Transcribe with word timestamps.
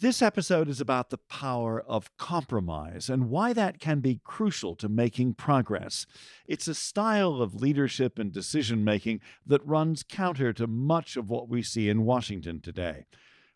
This 0.00 0.22
episode 0.22 0.70
is 0.70 0.80
about 0.80 1.10
the 1.10 1.18
power 1.18 1.78
of 1.78 2.16
compromise 2.16 3.10
and 3.10 3.28
why 3.28 3.52
that 3.52 3.78
can 3.78 4.00
be 4.00 4.22
crucial 4.24 4.74
to 4.76 4.88
making 4.88 5.34
progress. 5.34 6.06
It's 6.46 6.66
a 6.66 6.74
style 6.74 7.42
of 7.42 7.60
leadership 7.60 8.18
and 8.18 8.32
decision 8.32 8.82
making 8.82 9.20
that 9.44 9.66
runs 9.66 10.02
counter 10.02 10.54
to 10.54 10.66
much 10.66 11.18
of 11.18 11.28
what 11.28 11.50
we 11.50 11.62
see 11.62 11.90
in 11.90 12.06
Washington 12.06 12.62
today. 12.62 13.04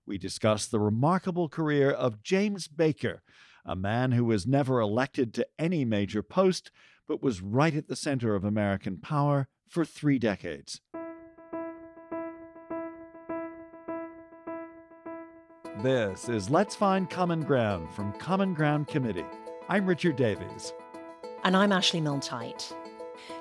We 0.05 0.19
discuss 0.19 0.67
the 0.67 0.81
remarkable 0.81 1.49
career 1.49 1.91
of 1.91 2.23
James 2.23 2.69
Baker, 2.69 3.23
a 3.65 3.75
man 3.75 4.13
who 4.13 4.27
was 4.27 4.47
never 4.47 4.81
elected 4.81 5.33
to 5.35 5.47
any 5.59 5.87
major 5.87 6.23
post, 6.23 6.71
but 7.09 7.23
was 7.23 7.41
right 7.41 7.75
at 7.75 7.89
the 7.89 7.97
center 7.97 8.35
of 8.35 8.45
American 8.45 8.99
power 8.99 9.49
for 9.67 9.87
three 9.87 10.19
decades. 10.19 10.83
This 15.85 16.31
is 16.31 16.49
Let's 16.49 16.75
Find 16.75 17.11
Common 17.11 17.43
Ground 17.43 17.91
from 17.91 18.15
Common 18.15 18.55
Ground 18.55 18.89
Committee. 18.89 19.27
I'm 19.69 19.85
Richard 19.85 20.17
Davies. 20.17 20.73
And 21.43 21.55
I'm 21.55 21.73
Ashley 21.73 22.01
Milne-Tyte. 22.01 22.75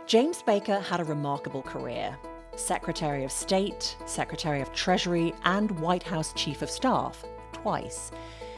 James 0.07 0.41
Baker 0.41 0.81
had 0.81 0.99
a 0.99 1.05
remarkable 1.05 1.61
career 1.61 2.17
Secretary 2.57 3.23
of 3.23 3.31
State, 3.31 3.95
Secretary 4.05 4.59
of 4.59 4.73
Treasury, 4.73 5.33
and 5.45 5.79
White 5.79 6.03
House 6.03 6.33
Chief 6.33 6.61
of 6.61 6.69
Staff 6.69 7.23
twice. 7.53 8.11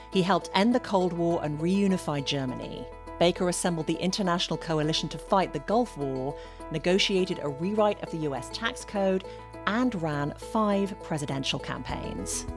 He 0.09 0.23
helped 0.23 0.49
end 0.55 0.73
the 0.73 0.79
Cold 0.79 1.13
War 1.13 1.41
and 1.43 1.59
reunify 1.59 2.25
Germany. 2.25 2.87
Baker 3.19 3.49
assembled 3.49 3.85
the 3.85 3.93
international 3.93 4.57
coalition 4.57 5.09
to 5.09 5.19
fight 5.19 5.53
the 5.53 5.59
Gulf 5.59 5.95
War, 5.95 6.35
negotiated 6.71 7.37
a 7.43 7.49
rewrite 7.49 8.01
of 8.01 8.09
the 8.09 8.25
US 8.29 8.49
tax 8.51 8.83
code, 8.83 9.25
and 9.67 10.01
ran 10.01 10.33
five 10.39 10.99
presidential 11.03 11.59
campaigns. 11.59 12.47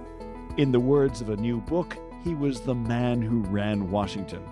In 0.58 0.72
the 0.72 0.80
words 0.80 1.20
of 1.20 1.30
a 1.30 1.36
new 1.36 1.60
book, 1.60 1.96
he 2.24 2.34
was 2.34 2.60
the 2.60 2.74
man 2.74 3.22
who 3.22 3.42
ran 3.42 3.92
Washington. 3.92 4.42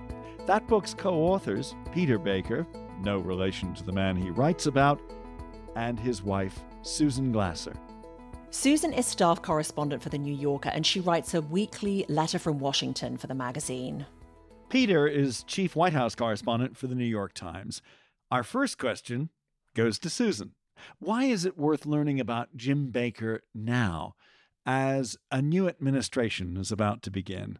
That 0.47 0.69
book's 0.69 0.95
co 0.95 1.15
authors, 1.15 1.75
Peter 1.93 2.17
Baker, 2.17 2.65
no 3.01 3.19
relation 3.19 3.75
to 3.75 3.83
the 3.83 3.91
man 3.91 4.15
he 4.15 4.31
writes 4.31 4.67
about, 4.67 5.01
and 5.75 5.99
his 5.99 6.23
wife, 6.23 6.61
Susan 6.83 7.33
Glasser. 7.33 7.75
Susan 8.51 8.93
is 8.93 9.05
staff 9.05 9.43
correspondent 9.43 10.01
for 10.01 10.09
The 10.09 10.17
New 10.17 10.33
Yorker, 10.33 10.69
and 10.69 10.87
she 10.87 11.01
writes 11.01 11.35
a 11.35 11.43
weekly 11.43 12.07
letter 12.09 12.39
from 12.39 12.61
Washington 12.61 13.17
for 13.17 13.27
the 13.27 13.35
magazine. 13.35 14.07
Peter 14.69 15.09
is 15.09 15.43
chief 15.43 15.75
White 15.75 15.93
House 15.93 16.15
correspondent 16.15 16.77
for 16.77 16.87
The 16.87 16.95
New 16.95 17.05
York 17.05 17.35
Times. 17.35 17.83
Our 18.31 18.45
first 18.45 18.79
question 18.79 19.31
goes 19.75 19.99
to 19.99 20.09
Susan. 20.09 20.53
Why 21.01 21.25
is 21.25 21.45
it 21.45 21.59
worth 21.59 21.85
learning 21.85 22.21
about 22.21 22.55
Jim 22.55 22.91
Baker 22.93 23.43
now? 23.53 24.15
As 24.67 25.17
a 25.31 25.41
new 25.41 25.69
administration 25.69 26.57
is 26.57 26.73
about 26.73 27.03
to 27.03 27.11
begin? 27.11 27.59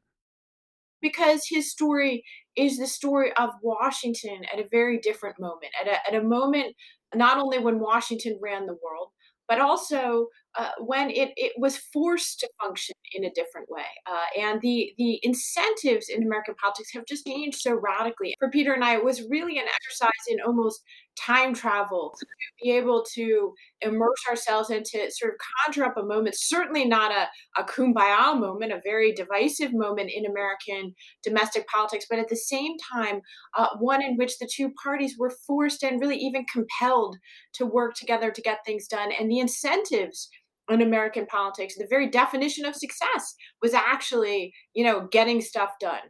Because 1.01 1.47
his 1.49 1.71
story 1.71 2.25
is 2.57 2.79
the 2.79 2.87
story 2.87 3.33
of 3.35 3.51
Washington 3.63 4.43
at 4.53 4.59
a 4.59 4.69
very 4.71 4.99
different 4.99 5.39
moment, 5.39 5.73
at 5.81 5.87
a, 5.87 6.07
at 6.07 6.21
a 6.21 6.25
moment 6.25 6.75
not 7.15 7.39
only 7.39 7.59
when 7.59 7.79
Washington 7.79 8.39
ran 8.43 8.67
the 8.67 8.77
world, 8.83 9.11
but 9.49 9.61
also 9.61 10.27
uh, 10.59 10.71
when 10.79 11.11
it, 11.11 11.33
it 11.37 11.53
was 11.59 11.77
forced 11.77 12.41
to 12.41 12.49
function 12.61 12.95
in 13.13 13.25
a 13.25 13.31
different 13.35 13.69
way. 13.71 13.85
Uh, 14.11 14.41
and 14.41 14.61
the, 14.61 14.93
the 14.99 15.21
incentives 15.23 16.09
in 16.09 16.23
American 16.23 16.55
politics 16.55 16.91
have 16.95 17.07
just 17.07 17.27
changed 17.27 17.59
so 17.59 17.75
radically. 17.75 18.35
For 18.39 18.51
Peter 18.51 18.73
and 18.73 18.85
I, 18.85 18.97
it 18.97 19.05
was 19.05 19.23
really 19.29 19.59
an 19.59 19.67
exercise 19.67 20.11
in 20.29 20.39
almost 20.41 20.83
time 21.19 21.55
travel 21.55 22.15
to 22.19 22.27
be 22.63 22.71
able 22.73 23.05
to 23.15 23.55
immerse 23.81 24.23
ourselves 24.29 24.71
into 24.71 25.11
sort 25.11 25.33
of 25.33 25.39
conjure 25.65 25.85
up 25.85 25.97
a 25.97 26.03
moment, 26.03 26.35
certainly 26.37 26.85
not 26.85 27.11
a, 27.11 27.29
a 27.61 27.65
kumbaya 27.65 28.39
moment, 28.39 28.73
a 28.73 28.81
very 28.85 29.13
divisive 29.13 29.73
moment 29.73 30.11
in 30.15 30.27
American 30.27 30.95
domestic 31.23 31.67
politics, 31.69 32.07
but 32.09 32.19
at 32.19 32.29
the 32.29 32.37
same 32.37 32.73
time, 32.93 33.21
uh, 33.57 33.69
one 33.79 34.03
in 34.03 34.17
which 34.17 34.39
the 34.39 34.49
two 34.53 34.71
parties 34.83 35.17
were 35.19 35.33
forced 35.47 35.83
and 35.83 36.01
really 36.01 36.19
even 36.19 36.45
compelled 36.53 37.17
to 37.55 37.65
work 37.65 37.95
together 37.95 38.31
to 38.31 38.43
get 38.43 38.59
things 38.65 38.87
done. 38.87 39.11
And 39.19 39.31
the 39.31 39.39
incentives 39.39 40.29
in 40.69 40.83
American 40.83 41.27
politics, 41.27 41.77
the 41.77 41.87
very 41.89 42.09
definition 42.09 42.65
of 42.65 42.75
success 42.75 43.35
was 43.63 43.75
actually, 43.75 44.53
you 44.75 44.85
know, 44.85 45.07
getting 45.11 45.41
stuff 45.41 45.71
done. 45.81 46.01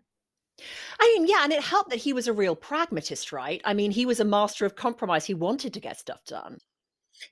I 0.98 1.14
mean, 1.14 1.28
yeah, 1.28 1.44
and 1.44 1.52
it 1.52 1.62
helped 1.62 1.90
that 1.90 1.98
he 1.98 2.12
was 2.12 2.26
a 2.26 2.32
real 2.32 2.56
pragmatist, 2.56 3.32
right? 3.32 3.60
I 3.64 3.74
mean, 3.74 3.90
he 3.90 4.06
was 4.06 4.20
a 4.20 4.24
master 4.24 4.64
of 4.64 4.76
compromise. 4.76 5.26
He 5.26 5.34
wanted 5.34 5.74
to 5.74 5.80
get 5.80 5.98
stuff 5.98 6.20
done. 6.26 6.58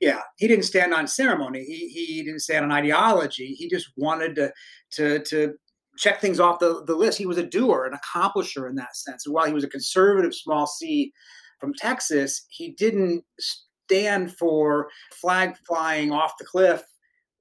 Yeah, 0.00 0.20
he 0.36 0.48
didn't 0.48 0.64
stand 0.64 0.94
on 0.94 1.06
ceremony. 1.06 1.64
He 1.64 1.88
he 1.88 2.22
didn't 2.22 2.40
stand 2.40 2.64
on 2.64 2.72
ideology. 2.72 3.48
He 3.54 3.68
just 3.68 3.88
wanted 3.96 4.34
to 4.36 4.52
to 4.92 5.18
to 5.20 5.54
check 5.96 6.20
things 6.20 6.41
off 6.41 6.58
the, 6.58 6.82
the 6.86 6.94
list. 6.94 7.18
He 7.18 7.26
was 7.26 7.38
a 7.38 7.46
doer, 7.46 7.91
an 7.91 7.98
accomplisher 7.98 8.68
in 8.68 8.76
that 8.76 8.96
sense. 8.96 9.26
And 9.26 9.34
while 9.34 9.46
he 9.46 9.52
was 9.52 9.64
a 9.64 9.68
conservative 9.68 10.34
small 10.34 10.66
C 10.66 11.12
from 11.60 11.72
Texas, 11.74 12.46
he 12.48 12.72
didn't 12.72 13.24
stand 13.38 14.36
for 14.36 14.88
flag 15.12 15.54
flying 15.66 16.12
off 16.12 16.32
the 16.38 16.44
cliff 16.44 16.82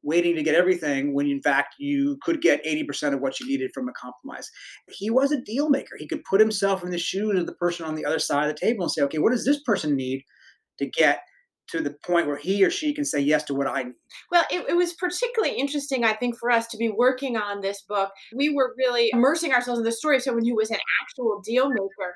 waiting 0.03 0.35
to 0.35 0.43
get 0.43 0.55
everything 0.55 1.13
when 1.13 1.27
in 1.27 1.41
fact 1.41 1.75
you 1.79 2.17
could 2.21 2.41
get 2.41 2.63
80% 2.65 3.13
of 3.13 3.21
what 3.21 3.39
you 3.39 3.47
needed 3.47 3.71
from 3.73 3.87
a 3.87 3.93
compromise. 3.93 4.49
He 4.89 5.09
was 5.09 5.31
a 5.31 5.41
deal 5.41 5.69
maker. 5.69 5.95
He 5.97 6.07
could 6.07 6.23
put 6.23 6.39
himself 6.39 6.83
in 6.83 6.91
the 6.91 6.97
shoes 6.97 7.39
of 7.39 7.45
the 7.45 7.53
person 7.53 7.85
on 7.85 7.95
the 7.95 8.05
other 8.05 8.19
side 8.19 8.49
of 8.49 8.55
the 8.55 8.59
table 8.59 8.83
and 8.83 8.91
say, 8.91 9.01
okay, 9.03 9.19
what 9.19 9.31
does 9.31 9.45
this 9.45 9.61
person 9.63 9.95
need 9.95 10.23
to 10.79 10.89
get 10.89 11.21
to 11.69 11.81
the 11.81 11.95
point 12.05 12.27
where 12.27 12.37
he 12.37 12.63
or 12.63 12.69
she 12.69 12.93
can 12.93 13.05
say 13.05 13.19
yes 13.19 13.43
to 13.45 13.53
what 13.53 13.67
I 13.67 13.83
need. 13.83 13.93
Well, 14.31 14.43
it, 14.51 14.65
it, 14.69 14.75
was 14.75 14.93
particularly 14.93 15.57
interesting, 15.57 16.03
I 16.03 16.13
think, 16.13 16.37
for 16.37 16.51
us 16.51 16.67
to 16.67 16.77
be 16.77 16.89
working 16.89 17.37
on 17.37 17.61
this 17.61 17.81
book. 17.87 18.11
We 18.35 18.49
were 18.49 18.75
really 18.77 19.09
immersing 19.13 19.53
ourselves 19.53 19.79
in 19.79 19.85
the 19.85 19.91
story 19.91 20.17
of 20.17 20.23
someone 20.23 20.45
who 20.45 20.55
was 20.55 20.71
an 20.71 20.79
actual 21.01 21.41
deal 21.43 21.69
maker 21.69 22.15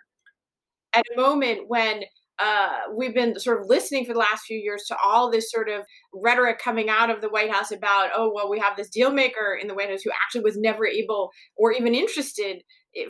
at 0.94 1.06
a 1.14 1.20
moment 1.20 1.68
when 1.68 2.03
uh, 2.40 2.70
we've 2.96 3.14
been 3.14 3.40
sort 3.40 3.59
of 3.59 3.68
listening 3.68 4.06
for 4.06 4.14
the 4.14 4.20
last 4.20 4.46
few 4.46 4.58
years 4.58 4.84
to 4.88 4.96
all 5.03 5.31
this 5.31 5.50
sort 5.52 5.70
of 5.70 5.81
rhetoric 6.14 6.59
coming 6.59 6.90
out 6.90 7.09
of 7.09 7.22
the 7.22 7.30
White 7.30 7.52
House 7.52 7.72
about, 7.72 8.09
oh, 8.16 8.31
well, 8.34 8.50
we 8.50 8.59
have 8.59 8.78
this 8.78 8.90
deal 8.90 9.12
maker 9.12 9.58
in 9.59 9.68
the 9.68 9.74
White 9.74 9.90
House 9.90 10.03
who 10.03 10.12
actually 10.12 10.42
was 10.42 10.58
never 10.58 10.86
able 10.86 11.31
or 11.56 11.72
even 11.72 11.96
interested 11.96 12.62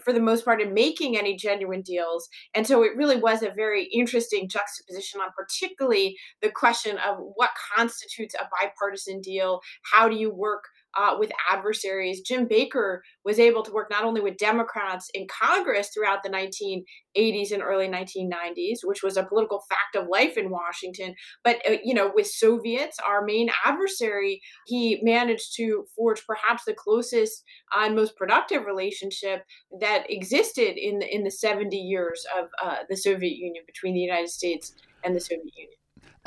for 0.04 0.12
the 0.12 0.20
most 0.20 0.44
part 0.44 0.62
in 0.62 0.74
making 0.74 1.18
any 1.18 1.36
genuine 1.36 1.82
deals. 1.82 2.28
And 2.54 2.68
so 2.68 2.84
it 2.84 2.96
really 2.96 3.18
was 3.18 3.42
a 3.42 3.52
very 3.56 3.86
interesting 3.86 4.50
juxtaposition 4.50 5.22
on 5.22 5.30
particularly 5.38 6.18
the 6.42 6.52
question 6.52 6.98
of 6.98 7.18
what 7.36 7.52
constitutes 7.76 8.36
a 8.36 8.48
bipartisan 8.60 9.22
deal? 9.22 9.62
How 9.92 10.10
do 10.10 10.16
you 10.16 10.34
work 10.34 10.64
uh, 10.98 11.16
with 11.18 11.32
adversaries. 11.52 12.22
Jim 12.22 12.48
Baker 12.48 13.04
was 13.24 13.40
able 13.40 13.64
to 13.64 13.72
work 13.72 13.90
not 13.90 14.04
only 14.04 14.20
with 14.20 14.38
Democrats 14.38 15.10
in 15.14 15.28
Congress 15.28 15.90
throughout 15.94 16.24
the 16.24 16.30
1980s 16.30 17.52
and 17.52 17.62
early 17.62 17.88
1990s, 17.88 18.80
which 18.84 19.04
was 19.04 19.16
a 19.16 19.24
political 19.24 19.64
fact 19.70 19.96
of 19.96 20.10
life 20.10 20.38
in 20.38 20.50
Washington, 20.50 21.14
but 21.44 21.58
uh, 21.70 21.78
you 21.84 21.94
know, 21.94 22.12
with 22.14 22.28
Soviets, 22.28 22.98
our 23.08 23.24
main 23.24 23.50
adversary, 23.64 24.42
he 24.66 25.00
managed 25.04 25.56
to 25.58 25.86
forge 25.96 26.26
perhaps 26.26 26.64
the 26.66 26.74
closest 26.74 27.44
uh, 27.76 27.86
and 27.86 27.96
most 27.96 28.16
productive 28.16 28.66
relationship 28.66 29.44
that 29.80 30.06
existed 30.10 30.78
in 30.78 31.00
the, 31.00 31.16
in 31.16 31.24
the 31.24 31.32
70 31.32 31.78
years 31.78 32.26
of 32.38 32.48
uh, 32.64 32.78
the 32.90 32.98
Soviet 32.98 33.38
Union 33.38 33.64
between 33.66 33.94
the 33.94 34.00
United 34.00 34.30
States 34.30 34.74
and 35.04 35.16
the 35.16 35.20
Soviet 35.20 35.54
Union. 35.56 35.78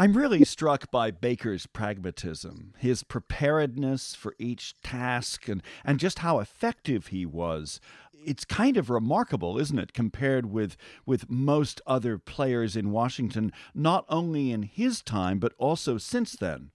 I'm 0.00 0.15
really 0.15 0.47
struck 0.47 0.91
by 0.91 1.11
Baker's 1.11 1.66
pragmatism, 1.66 2.72
his 2.78 3.03
preparedness 3.03 4.15
for 4.15 4.34
each 4.38 4.72
task, 4.81 5.47
and, 5.47 5.62
and 5.84 6.00
just 6.00 6.21
how 6.21 6.38
effective 6.38 7.09
he 7.09 7.27
was. 7.27 7.83
It's 8.15 8.47
kind 8.47 8.78
of 8.78 8.89
remarkable, 8.89 9.59
isn't 9.59 9.78
it, 9.78 9.93
compared 9.93 10.47
with, 10.47 10.78
with 11.05 11.28
most 11.28 11.83
other 11.87 12.16
players 12.16 12.77
in 12.77 12.93
Washington, 12.93 13.53
not 13.75 14.06
only 14.09 14.50
in 14.53 14.62
his 14.62 15.03
time, 15.03 15.39
but 15.39 15.53
also 15.59 15.99
since 15.99 16.33
then. 16.33 16.71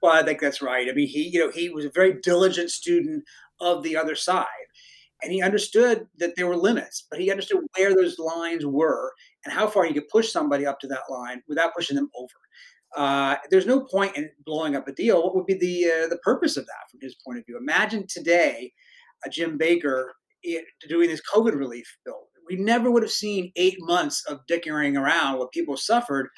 Well, 0.00 0.12
I 0.12 0.22
think 0.22 0.40
that's 0.40 0.62
right. 0.62 0.88
I 0.88 0.92
mean, 0.92 1.08
he, 1.08 1.26
you 1.26 1.40
know, 1.40 1.50
he 1.50 1.68
was 1.68 1.84
a 1.84 1.90
very 1.90 2.20
diligent 2.20 2.70
student 2.70 3.24
of 3.60 3.82
the 3.82 3.96
other 3.96 4.14
side 4.14 4.46
and 5.22 5.32
he 5.32 5.42
understood 5.42 6.06
that 6.18 6.36
there 6.36 6.46
were 6.46 6.56
limits, 6.56 7.06
but 7.10 7.18
he 7.18 7.30
understood 7.30 7.64
where 7.76 7.94
those 7.94 8.18
lines 8.18 8.66
were 8.66 9.12
and 9.44 9.52
how 9.52 9.66
far 9.66 9.84
he 9.84 9.94
could 9.94 10.08
push 10.08 10.30
somebody 10.30 10.66
up 10.66 10.78
to 10.80 10.86
that 10.88 11.10
line 11.10 11.42
without 11.48 11.74
pushing 11.74 11.96
them 11.96 12.10
over. 12.16 12.32
Uh, 12.96 13.36
there's 13.50 13.66
no 13.66 13.80
point 13.80 14.16
in 14.16 14.30
blowing 14.44 14.74
up 14.74 14.88
a 14.88 14.92
deal. 14.92 15.22
What 15.22 15.36
would 15.36 15.46
be 15.46 15.54
the 15.54 15.84
uh, 15.84 16.08
the 16.08 16.18
purpose 16.18 16.56
of 16.56 16.64
that 16.66 16.90
from 16.90 17.00
his 17.02 17.14
point 17.24 17.38
of 17.38 17.44
view? 17.46 17.58
Imagine 17.58 18.06
today, 18.08 18.72
a 19.24 19.30
Jim 19.30 19.58
Baker 19.58 20.14
doing 20.88 21.08
this 21.08 21.22
COVID 21.34 21.54
relief 21.54 21.96
bill. 22.04 22.28
We 22.48 22.56
never 22.56 22.90
would 22.90 23.02
have 23.02 23.12
seen 23.12 23.52
eight 23.56 23.76
months 23.80 24.24
of 24.28 24.40
dickering 24.46 24.96
around 24.96 25.38
what 25.38 25.52
people 25.52 25.76
suffered. 25.76 26.28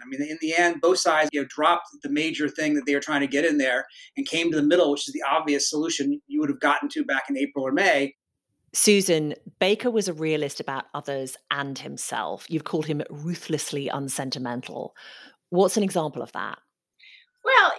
I 0.00 0.06
mean, 0.08 0.22
in 0.28 0.38
the 0.40 0.54
end, 0.54 0.80
both 0.80 0.98
sides 0.98 1.30
you 1.32 1.40
know, 1.40 1.46
dropped 1.48 1.88
the 2.02 2.10
major 2.10 2.48
thing 2.48 2.74
that 2.74 2.84
they 2.86 2.94
were 2.94 3.00
trying 3.00 3.22
to 3.22 3.26
get 3.26 3.44
in 3.44 3.58
there 3.58 3.86
and 4.16 4.26
came 4.26 4.50
to 4.50 4.56
the 4.56 4.62
middle, 4.62 4.90
which 4.90 5.08
is 5.08 5.14
the 5.14 5.24
obvious 5.28 5.68
solution 5.68 6.20
you 6.28 6.40
would 6.40 6.50
have 6.50 6.60
gotten 6.60 6.88
to 6.90 7.04
back 7.04 7.24
in 7.28 7.36
April 7.36 7.66
or 7.66 7.72
May. 7.72 8.14
Susan, 8.74 9.34
Baker 9.58 9.90
was 9.90 10.06
a 10.06 10.12
realist 10.12 10.60
about 10.60 10.84
others 10.92 11.36
and 11.50 11.78
himself. 11.78 12.44
You've 12.50 12.64
called 12.64 12.84
him 12.84 13.02
ruthlessly 13.08 13.88
unsentimental. 13.88 14.94
What's 15.50 15.76
an 15.76 15.82
example 15.82 16.22
of 16.22 16.32
that? 16.32 16.58
Well, 17.44 17.72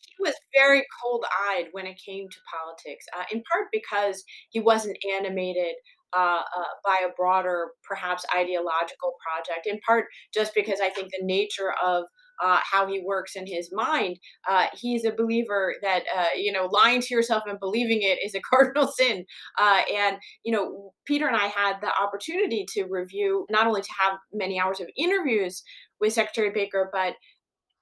he 0.00 0.22
was 0.22 0.34
very 0.54 0.84
cold 1.02 1.24
eyed 1.48 1.66
when 1.72 1.86
it 1.86 2.00
came 2.04 2.28
to 2.28 2.36
politics, 2.52 3.06
uh, 3.16 3.24
in 3.32 3.42
part 3.50 3.68
because 3.72 4.22
he 4.50 4.60
wasn't 4.60 4.98
animated 5.16 5.74
uh, 6.16 6.42
uh, 6.42 6.64
by 6.84 6.98
a 7.04 7.12
broader, 7.16 7.70
perhaps 7.88 8.24
ideological 8.34 9.14
project, 9.26 9.66
in 9.66 9.80
part 9.86 10.06
just 10.32 10.54
because 10.54 10.80
I 10.80 10.90
think 10.90 11.10
the 11.10 11.24
nature 11.24 11.72
of 11.82 12.04
uh, 12.42 12.58
how 12.70 12.86
he 12.86 13.00
works 13.04 13.36
in 13.36 13.46
his 13.46 13.70
mind, 13.72 14.18
uh, 14.48 14.66
he's 14.74 15.04
a 15.04 15.12
believer 15.12 15.74
that 15.82 16.02
uh, 16.16 16.28
you 16.36 16.52
know 16.52 16.68
lying 16.70 17.00
to 17.00 17.14
yourself 17.14 17.44
and 17.46 17.58
believing 17.60 18.02
it 18.02 18.18
is 18.24 18.34
a 18.34 18.40
cardinal 18.50 18.88
sin. 18.88 19.24
Uh, 19.58 19.82
and 19.94 20.16
you 20.44 20.52
know, 20.52 20.92
Peter 21.06 21.26
and 21.26 21.36
I 21.36 21.46
had 21.46 21.76
the 21.80 21.90
opportunity 22.00 22.66
to 22.74 22.84
review 22.84 23.46
not 23.50 23.66
only 23.66 23.82
to 23.82 23.94
have 24.00 24.18
many 24.32 24.58
hours 24.58 24.80
of 24.80 24.88
interviews 24.96 25.62
with 26.00 26.12
Secretary 26.12 26.50
Baker, 26.50 26.90
but 26.92 27.14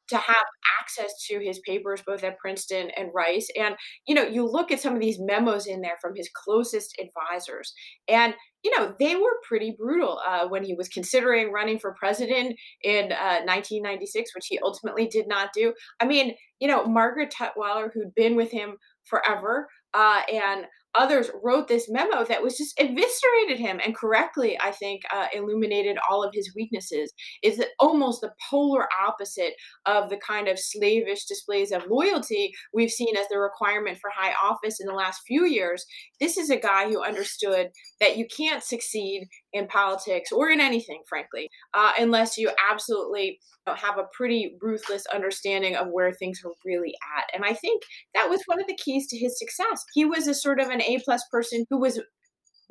to 0.08 0.18
have 0.18 0.44
access 0.80 1.12
to 1.26 1.38
his 1.38 1.58
papers 1.60 2.02
both 2.06 2.22
at 2.22 2.38
Princeton 2.38 2.90
and 2.96 3.10
Rice. 3.14 3.48
And, 3.58 3.76
you 4.06 4.14
know, 4.14 4.24
you 4.24 4.46
look 4.46 4.70
at 4.70 4.80
some 4.80 4.94
of 4.94 5.00
these 5.00 5.18
memos 5.18 5.66
in 5.66 5.80
there 5.80 5.96
from 6.00 6.14
his 6.14 6.28
closest 6.34 7.00
advisors, 7.00 7.72
and, 8.08 8.34
you 8.62 8.76
know, 8.76 8.94
they 8.98 9.16
were 9.16 9.40
pretty 9.46 9.74
brutal 9.76 10.20
uh, 10.26 10.46
when 10.48 10.64
he 10.64 10.74
was 10.74 10.88
considering 10.88 11.50
running 11.50 11.78
for 11.78 11.94
president 11.98 12.56
in 12.82 13.12
uh, 13.12 13.40
1996, 13.44 14.34
which 14.34 14.46
he 14.48 14.58
ultimately 14.62 15.06
did 15.06 15.26
not 15.28 15.50
do. 15.54 15.72
I 16.00 16.06
mean, 16.06 16.34
you 16.60 16.68
know, 16.68 16.84
Margaret 16.84 17.32
Tutwiler, 17.32 17.88
who'd 17.92 18.14
been 18.14 18.36
with 18.36 18.50
him 18.50 18.76
forever, 19.04 19.68
uh, 19.94 20.22
and 20.32 20.66
others 20.94 21.30
wrote 21.42 21.68
this 21.68 21.88
memo 21.90 22.24
that 22.24 22.42
was 22.42 22.56
just 22.56 22.78
eviscerated 22.78 23.58
him 23.58 23.80
and 23.84 23.96
correctly 23.96 24.58
i 24.60 24.70
think 24.70 25.02
uh, 25.12 25.26
illuminated 25.34 25.96
all 26.08 26.22
of 26.22 26.32
his 26.34 26.52
weaknesses 26.54 27.12
is 27.42 27.56
that 27.56 27.68
almost 27.78 28.20
the 28.20 28.32
polar 28.50 28.86
opposite 29.06 29.54
of 29.86 30.10
the 30.10 30.16
kind 30.16 30.48
of 30.48 30.58
slavish 30.58 31.24
displays 31.24 31.72
of 31.72 31.86
loyalty 31.88 32.52
we've 32.72 32.90
seen 32.90 33.16
as 33.16 33.26
the 33.28 33.38
requirement 33.38 33.98
for 33.98 34.10
high 34.14 34.34
office 34.42 34.80
in 34.80 34.86
the 34.86 34.94
last 34.94 35.22
few 35.26 35.44
years. 35.44 35.84
This 36.20 36.36
is 36.36 36.50
a 36.50 36.56
guy 36.56 36.88
who 36.88 37.02
understood 37.02 37.68
that 38.00 38.16
you 38.16 38.26
can't 38.34 38.62
succeed 38.62 39.28
in 39.52 39.66
politics 39.66 40.32
or 40.32 40.50
in 40.50 40.60
anything, 40.60 41.02
frankly, 41.08 41.48
uh, 41.74 41.92
unless 41.98 42.38
you 42.38 42.50
absolutely 42.70 43.38
have 43.66 43.98
a 43.98 44.08
pretty 44.16 44.56
ruthless 44.60 45.04
understanding 45.12 45.76
of 45.76 45.88
where 45.90 46.12
things 46.12 46.40
are 46.44 46.52
really 46.64 46.94
at. 47.16 47.24
And 47.34 47.44
I 47.44 47.54
think 47.54 47.82
that 48.14 48.28
was 48.28 48.42
one 48.46 48.60
of 48.60 48.66
the 48.66 48.76
keys 48.76 49.06
to 49.08 49.18
his 49.18 49.38
success. 49.38 49.84
He 49.94 50.04
was 50.04 50.26
a 50.26 50.34
sort 50.34 50.60
of 50.60 50.68
an 50.68 50.82
A 50.82 50.98
plus 51.04 51.22
person 51.30 51.64
who 51.70 51.78
was 51.78 52.00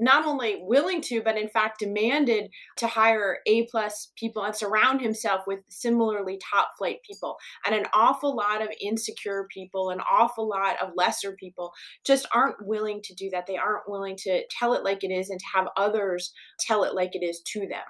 not 0.02 0.26
only 0.26 0.58
willing 0.64 1.00
to 1.02 1.22
but 1.22 1.38
in 1.38 1.48
fact 1.48 1.80
demanded 1.80 2.50
to 2.76 2.88
hire 2.88 3.38
a 3.48 3.66
plus 3.68 4.12
people 4.18 4.44
and 4.44 4.56
surround 4.56 5.00
himself 5.00 5.42
with 5.48 5.60
similarly 5.70 6.38
top 6.52 6.72
flight 6.78 6.98
people. 7.08 7.38
And 7.66 7.74
an 7.74 7.86
awful 7.94 8.36
lot 8.36 8.62
of 8.62 8.70
insecure 8.82 9.48
people 9.54 9.92
an 9.92 10.02
awful 10.02 10.50
lot 10.50 10.82
of 10.82 10.90
lesser 10.96 11.34
people 11.34 11.72
just 12.06 12.28
aren't 12.34 12.66
willing 12.66 13.02
to 13.04 13.14
do 13.14 13.30
that. 13.32 13.46
They 13.48 13.58
aren't 13.58 13.88
willing 13.88 14.18
to 14.24 14.44
tell 14.50 14.74
it 14.74 14.84
like 14.84 15.04
it 15.04 15.12
is 15.12 15.30
and 15.30 15.40
to 15.40 15.46
have 15.56 15.68
others 15.78 16.34
tell 16.60 16.84
it 16.84 16.94
like 16.94 17.16
it 17.16 17.24
is 17.24 17.42
to 17.54 17.62
them. 17.62 17.86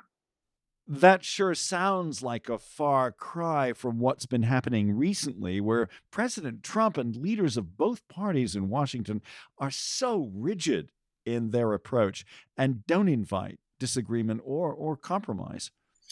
That 0.88 1.24
sure 1.24 1.56
sounds 1.56 2.22
like 2.22 2.50
a 2.50 2.58
far 2.58 3.12
cry 3.14 3.72
from 3.72 4.00
what's 4.00 4.26
been 4.26 4.44
happening 4.44 4.98
recently, 4.98 5.62
where 5.62 5.88
President 6.12 6.64
Trump 6.64 6.98
and 6.98 7.16
leaders 7.16 7.56
of 7.56 7.78
both 7.78 8.06
parties 8.10 8.58
in 8.58 8.68
Washington 8.68 9.22
are 9.58 9.72
so 9.72 10.30
rigid 10.34 10.92
in 11.26 11.52
their 11.52 11.74
approach 11.74 12.26
and 12.58 12.86
don't 12.88 13.08
invite 13.10 13.60
disagreement 13.80 14.42
or 14.44 14.74
or 14.74 14.96
compromise. 14.96 15.72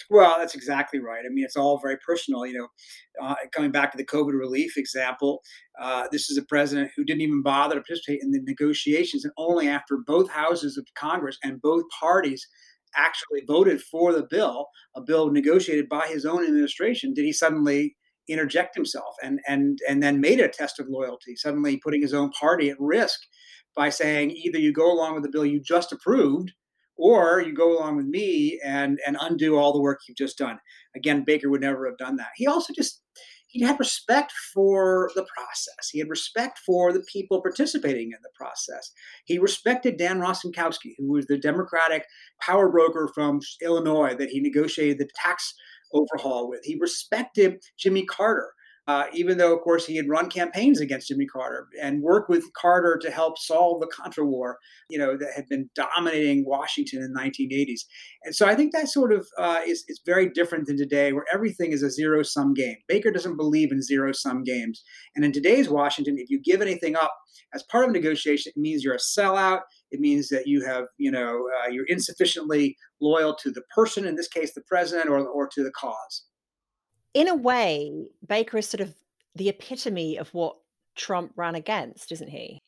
Well, 0.09 0.37
that's 0.39 0.55
exactly 0.55 0.99
right. 0.99 1.25
I 1.25 1.29
mean, 1.29 1.43
it's 1.43 1.57
all 1.57 1.77
very 1.79 1.97
personal. 2.05 2.45
You 2.45 2.59
know, 2.59 2.67
uh, 3.21 3.35
coming 3.53 3.71
back 3.71 3.91
to 3.91 3.97
the 3.97 4.05
COVID 4.05 4.37
relief 4.37 4.77
example, 4.77 5.41
uh, 5.79 6.07
this 6.11 6.29
is 6.29 6.37
a 6.37 6.45
president 6.45 6.91
who 6.95 7.03
didn't 7.03 7.21
even 7.21 7.41
bother 7.41 7.75
to 7.75 7.81
participate 7.81 8.21
in 8.21 8.31
the 8.31 8.41
negotiations, 8.43 9.25
and 9.25 9.33
only 9.37 9.67
after 9.67 9.97
both 10.05 10.29
houses 10.29 10.77
of 10.77 10.85
Congress 10.95 11.37
and 11.43 11.61
both 11.61 11.83
parties 11.99 12.47
actually 12.95 13.41
voted 13.47 13.81
for 13.81 14.13
the 14.13 14.25
bill, 14.29 14.67
a 14.95 15.01
bill 15.01 15.31
negotiated 15.31 15.87
by 15.89 16.07
his 16.07 16.25
own 16.25 16.43
administration, 16.43 17.13
did 17.13 17.25
he 17.25 17.33
suddenly 17.33 17.95
interject 18.27 18.75
himself 18.75 19.15
and 19.23 19.39
and 19.47 19.79
and 19.87 20.03
then 20.03 20.21
made 20.21 20.39
a 20.39 20.47
test 20.47 20.79
of 20.79 20.87
loyalty, 20.87 21.35
suddenly 21.35 21.77
putting 21.77 22.01
his 22.01 22.13
own 22.13 22.29
party 22.31 22.69
at 22.69 22.79
risk 22.79 23.19
by 23.79 23.89
saying 23.89 24.31
either 24.31 24.59
you 24.59 24.73
go 24.73 24.91
along 24.91 25.13
with 25.13 25.23
the 25.23 25.29
bill 25.31 25.45
you 25.45 25.57
just 25.57 25.93
approved 25.93 26.51
or 26.97 27.41
you 27.41 27.53
go 27.53 27.77
along 27.79 27.95
with 27.95 28.05
me 28.05 28.59
and 28.61 28.99
and 29.07 29.15
undo 29.21 29.55
all 29.55 29.71
the 29.71 29.81
work 29.81 30.01
you've 30.05 30.17
just 30.17 30.37
done. 30.37 30.59
Again, 30.97 31.23
Baker 31.25 31.49
would 31.49 31.61
never 31.61 31.87
have 31.87 31.97
done 31.97 32.17
that. 32.17 32.31
He 32.35 32.45
also 32.45 32.73
just 32.73 33.01
he 33.47 33.63
had 33.63 33.79
respect 33.79 34.33
for 34.53 35.09
the 35.15 35.25
process. 35.33 35.89
He 35.93 35.99
had 35.99 36.09
respect 36.09 36.59
for 36.59 36.91
the 36.91 37.05
people 37.09 37.41
participating 37.41 38.11
in 38.11 38.19
the 38.21 38.29
process. 38.35 38.91
He 39.23 39.39
respected 39.39 39.95
Dan 39.95 40.19
Rostenkowski, 40.19 40.95
who 40.97 41.13
was 41.13 41.27
the 41.27 41.37
Democratic 41.37 42.03
power 42.41 42.69
broker 42.69 43.09
from 43.15 43.39
Illinois 43.61 44.13
that 44.15 44.29
he 44.29 44.41
negotiated 44.41 44.99
the 44.99 45.09
tax 45.15 45.53
overhaul 45.93 46.49
with. 46.49 46.65
He 46.65 46.77
respected 46.77 47.63
Jimmy 47.77 48.05
Carter, 48.05 48.51
uh, 48.89 49.05
even 49.13 49.37
though, 49.37 49.55
of 49.55 49.61
course, 49.61 49.85
he 49.85 49.95
had 49.95 50.09
run 50.09 50.31
campaigns 50.31 50.81
against 50.81 51.09
Jimmy 51.09 51.27
Carter 51.27 51.67
and 51.79 52.01
worked 52.01 52.27
with 52.27 52.51
Carter 52.53 52.97
to 53.03 53.11
help 53.11 53.37
solve 53.37 53.79
the 53.81 53.85
Contra 53.85 54.25
War, 54.25 54.57
you 54.89 54.97
know, 54.97 55.15
that 55.15 55.29
had 55.35 55.47
been 55.47 55.69
dominating 55.75 56.43
Washington 56.43 57.03
in 57.03 57.13
the 57.13 57.19
1980s. 57.19 57.81
And 58.23 58.35
so 58.35 58.47
I 58.47 58.55
think 58.55 58.73
that 58.73 58.87
sort 58.87 59.13
of 59.13 59.27
uh, 59.37 59.59
is, 59.63 59.83
is 59.89 60.01
very 60.07 60.27
different 60.31 60.65
than 60.65 60.75
today, 60.75 61.13
where 61.13 61.25
everything 61.31 61.71
is 61.71 61.83
a 61.83 61.91
zero 61.91 62.23
sum 62.23 62.55
game. 62.55 62.77
Baker 62.87 63.11
doesn't 63.11 63.37
believe 63.37 63.71
in 63.71 63.83
zero 63.83 64.11
sum 64.11 64.41
games. 64.43 64.81
And 65.15 65.23
in 65.23 65.33
today's 65.33 65.69
Washington, 65.69 66.15
if 66.17 66.31
you 66.31 66.41
give 66.43 66.59
anything 66.59 66.95
up 66.95 67.13
as 67.53 67.61
part 67.69 67.83
of 67.83 67.91
a 67.91 67.93
negotiation, 67.93 68.53
it 68.55 68.59
means 68.59 68.83
you're 68.83 68.95
a 68.95 68.97
sellout. 68.97 69.59
It 69.91 69.99
means 69.99 70.29
that 70.29 70.47
you 70.47 70.65
have, 70.65 70.85
you 70.97 71.11
know, 71.11 71.43
uh, 71.61 71.69
you're 71.69 71.85
insufficiently 71.85 72.75
loyal 72.99 73.35
to 73.43 73.51
the 73.51 73.61
person, 73.75 74.07
in 74.07 74.15
this 74.15 74.27
case, 74.27 74.55
the 74.55 74.63
president, 74.67 75.09
or, 75.09 75.19
or 75.19 75.47
to 75.53 75.63
the 75.63 75.71
cause 75.79 76.23
in 77.13 77.27
a 77.27 77.35
way, 77.35 78.07
Baker 78.25 78.57
is 78.57 78.69
sort 78.69 78.81
of 78.81 78.95
the 79.35 79.49
epitome 79.49 80.17
of 80.17 80.33
what 80.33 80.57
Trump 80.95 81.33
ran 81.35 81.55
against, 81.55 82.11
isn't 82.11 82.29
he? 82.29 82.61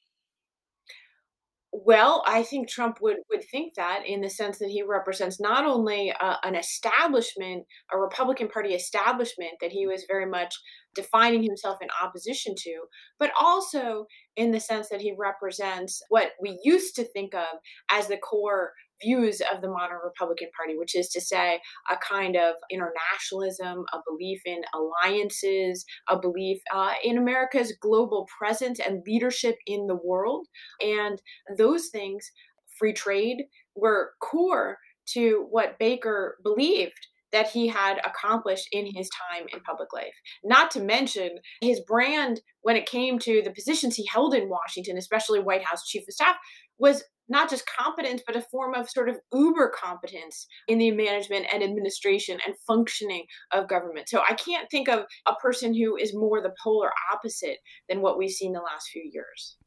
Well, 1.74 2.22
I 2.28 2.44
think 2.44 2.68
Trump 2.68 2.98
would 3.02 3.18
would 3.30 3.46
think 3.50 3.76
that 3.76 4.06
in 4.06 4.20
the 4.20 4.30
sense 4.30 4.60
that 4.60 4.68
he 4.68 4.84
represents 4.84 5.40
not 5.40 5.66
only 5.66 6.12
uh, 6.20 6.36
an 6.44 6.56
establishment, 6.56 7.66
a 7.94 7.98
Republican 7.98 8.50
Party 8.50 8.74
establishment 8.74 9.54
that 9.62 9.72
he 9.72 9.88
was 9.88 10.04
very 10.06 10.26
much 10.26 10.54
defining 10.96 11.44
himself 11.44 11.78
in 11.82 11.88
opposition 12.04 12.56
to, 12.58 12.82
but 13.20 13.32
also 13.40 14.06
in 14.36 14.52
the 14.52 14.60
sense 14.60 14.90
that 14.90 15.00
he 15.00 15.16
represents 15.18 16.02
what 16.10 16.32
we 16.42 16.60
used 16.62 16.94
to 16.96 17.06
think 17.06 17.34
of 17.34 17.58
as 17.90 18.08
the 18.08 18.18
core 18.18 18.74
views 19.04 19.42
of 19.54 19.62
the 19.62 19.70
modern 19.70 20.00
Republican 20.04 20.50
Party, 20.56 20.78
which 20.78 20.96
is 20.96 21.10
to 21.10 21.22
say, 21.22 21.60
a 21.90 21.98
kind 21.98 22.36
of 22.36 22.56
internationalism, 22.72 23.86
a 23.94 24.00
belief 24.08 24.42
in 24.46 24.62
alliances, 24.74 25.86
a 26.10 26.20
belief 26.20 26.60
uh, 26.74 26.94
in 27.04 27.18
America's 27.18 27.74
global 27.82 28.28
presence 28.38 28.80
and 28.80 29.04
leadership 29.06 29.56
in 29.66 29.88
the 29.88 30.00
world. 30.04 30.48
And 30.82 31.22
those 31.58 31.88
things, 31.88 32.32
free 32.78 32.94
trade, 32.94 33.44
were 33.76 34.12
core 34.22 34.78
to 35.14 35.48
what 35.50 35.80
Baker 35.80 36.38
believed 36.44 37.08
that 37.32 37.50
he 37.50 37.68
had 37.68 38.00
accomplished 38.06 38.68
in 38.72 38.86
his 38.86 39.10
time 39.10 39.46
in 39.54 39.62
public 39.62 39.94
life. 39.94 40.14
Not 40.44 40.70
to 40.72 40.82
mention 40.82 41.30
his 41.62 41.80
brand 41.80 42.42
when 42.62 42.76
it 42.76 42.86
came 42.86 43.20
to 43.20 43.42
the 43.42 43.52
positions 43.52 43.96
he 43.96 44.06
held 44.12 44.34
in 44.34 44.50
Washington, 44.50 44.98
especially 44.98 45.40
White 45.40 45.64
House 45.64 45.88
Chief 45.88 46.04
of 46.08 46.14
Staff, 46.14 46.36
was 46.78 47.04
not 47.32 47.50
just 47.50 47.66
competence, 47.66 48.22
but 48.28 48.36
a 48.36 48.42
form 48.42 48.76
of 48.76 48.90
sort 48.90 49.08
of 49.08 49.18
uber 49.34 49.72
competence 49.74 50.46
in 50.68 50.78
the 50.78 50.92
management 50.92 51.48
and 51.52 51.64
administration 51.64 52.38
and 52.46 52.56
functioning 52.68 53.26
of 53.54 53.70
government. 53.70 54.10
So 54.10 54.22
I 54.28 54.34
can't 54.34 54.70
think 54.70 54.90
of 54.90 55.06
a 55.26 55.34
person 55.36 55.74
who 55.74 55.96
is 55.96 56.14
more 56.14 56.42
the 56.42 56.54
polar 56.62 56.92
opposite 57.12 57.58
than 57.88 58.02
what 58.02 58.18
we've 58.18 58.30
seen 58.30 58.52
the 58.52 58.60
last 58.60 58.90
few 58.92 59.10
years. 59.12 59.58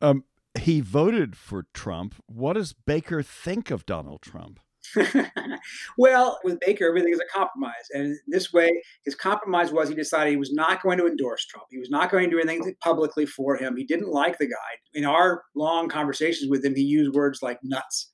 Um, 0.00 0.24
he 0.58 0.80
voted 0.80 1.36
for 1.36 1.66
Trump. 1.74 2.14
What 2.26 2.52
does 2.52 2.72
Baker 2.72 3.22
think 3.22 3.70
of 3.70 3.84
Donald 3.84 4.22
Trump? 4.22 4.60
well, 5.98 6.38
with 6.44 6.58
Baker, 6.60 6.88
everything 6.88 7.12
is 7.12 7.20
a 7.20 7.38
compromise. 7.38 7.88
And 7.92 8.16
this 8.26 8.52
way, 8.52 8.82
his 9.04 9.14
compromise 9.14 9.72
was 9.72 9.88
he 9.88 9.94
decided 9.94 10.30
he 10.30 10.36
was 10.36 10.52
not 10.52 10.82
going 10.82 10.98
to 10.98 11.06
endorse 11.06 11.46
Trump. 11.46 11.66
He 11.70 11.78
was 11.78 11.90
not 11.90 12.10
going 12.10 12.28
to 12.28 12.36
do 12.36 12.40
anything 12.40 12.74
publicly 12.80 13.26
for 13.26 13.56
him. 13.56 13.76
He 13.76 13.84
didn't 13.84 14.10
like 14.10 14.38
the 14.38 14.46
guy. 14.46 14.78
In 14.94 15.04
our 15.04 15.44
long 15.54 15.88
conversations 15.88 16.50
with 16.50 16.64
him, 16.64 16.74
he 16.74 16.82
used 16.82 17.14
words 17.14 17.42
like 17.42 17.58
nuts, 17.62 18.10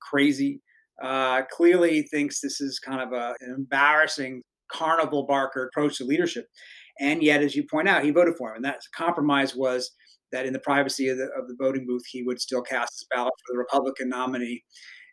crazy. 0.00 0.60
Uh, 1.02 1.42
clearly 1.50 2.02
thinks 2.02 2.40
this 2.40 2.60
is 2.60 2.78
kind 2.78 3.02
of 3.02 3.12
a, 3.12 3.34
an 3.40 3.54
embarrassing 3.54 4.42
carnival 4.72 5.26
barker 5.26 5.66
approach 5.66 5.98
to 5.98 6.04
leadership. 6.04 6.46
And 6.98 7.22
yet, 7.22 7.42
as 7.42 7.54
you 7.54 7.64
point 7.70 7.88
out, 7.88 8.04
he 8.04 8.10
voted 8.10 8.34
for 8.38 8.50
him. 8.50 8.56
And 8.56 8.64
that 8.64 8.80
compromise 8.94 9.54
was 9.54 9.90
that 10.32 10.46
in 10.46 10.52
the 10.52 10.58
privacy 10.58 11.08
of 11.08 11.18
the, 11.18 11.24
of 11.38 11.46
the 11.48 11.56
voting 11.58 11.86
booth, 11.86 12.04
he 12.06 12.22
would 12.22 12.40
still 12.40 12.62
cast 12.62 12.94
his 12.94 13.06
ballot 13.10 13.32
for 13.46 13.52
the 13.52 13.58
Republican 13.58 14.08
nominee 14.08 14.64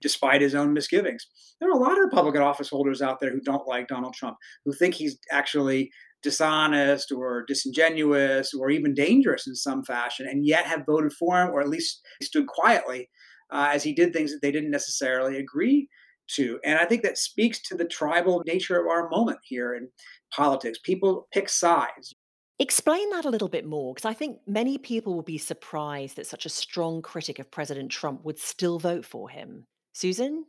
despite 0.04 0.42
his 0.42 0.54
own 0.54 0.74
misgivings. 0.74 1.26
There 1.60 1.70
are 1.70 1.74
a 1.74 1.82
lot 1.82 1.94
of 1.94 2.04
Republican 2.04 2.44
office 2.44 2.70
holders 2.70 3.02
out 3.02 3.20
there 3.20 3.32
who 3.32 3.42
don't 3.42 3.68
like 3.68 3.88
Donald 3.88 4.14
Trump, 4.14 4.38
who 4.66 4.74
think 4.74 4.94
he's 4.94 5.18
actually 5.32 5.90
dishonest 6.22 7.12
or 7.12 7.44
disingenuous 7.48 8.54
or 8.54 8.70
even 8.70 8.94
dangerous 8.94 9.48
in 9.48 9.56
some 9.56 9.84
fashion, 9.84 10.28
and 10.28 10.46
yet 10.46 10.66
have 10.66 10.86
voted 10.86 11.14
for 11.14 11.42
him 11.42 11.50
or 11.50 11.62
at 11.62 11.70
least 11.70 12.02
stood 12.22 12.46
quietly 12.48 13.10
uh, 13.52 13.70
as 13.74 13.84
he 13.84 13.94
did 13.94 14.14
things 14.14 14.32
that 14.32 14.42
they 14.42 14.52
didn't 14.52 14.72
necessarily 14.72 15.38
agree 15.38 15.90
to. 16.36 16.60
And 16.64 16.80
I 16.80 16.86
think 16.86 17.04
that 17.04 17.18
speaks 17.18 17.62
to 17.64 17.76
the 17.76 17.86
tribal 17.86 18.44
nature 18.46 18.80
of 18.80 18.88
our 18.88 19.10
moment 19.10 19.40
here 19.44 19.74
in 19.74 19.90
politics. 20.36 20.80
People 20.84 21.28
pick 21.34 21.50
sides. 21.50 22.14
Explain 22.60 23.10
that 23.10 23.26
a 23.26 23.30
little 23.30 23.50
bit 23.50 23.66
more, 23.66 23.94
because 23.94 24.10
I 24.10 24.14
think 24.14 24.38
many 24.48 24.78
people 24.78 25.16
will 25.16 25.24
be 25.24 25.38
surprised 25.38 26.16
that 26.16 26.28
such 26.28 26.46
a 26.46 26.50
strong 26.50 27.02
critic 27.02 27.40
of 27.40 27.52
President 27.52 27.92
Trump 27.92 28.24
would 28.24 28.40
still 28.40 28.80
vote 28.80 29.06
for 29.06 29.28
him. 29.30 29.66
Susan? 29.94 30.46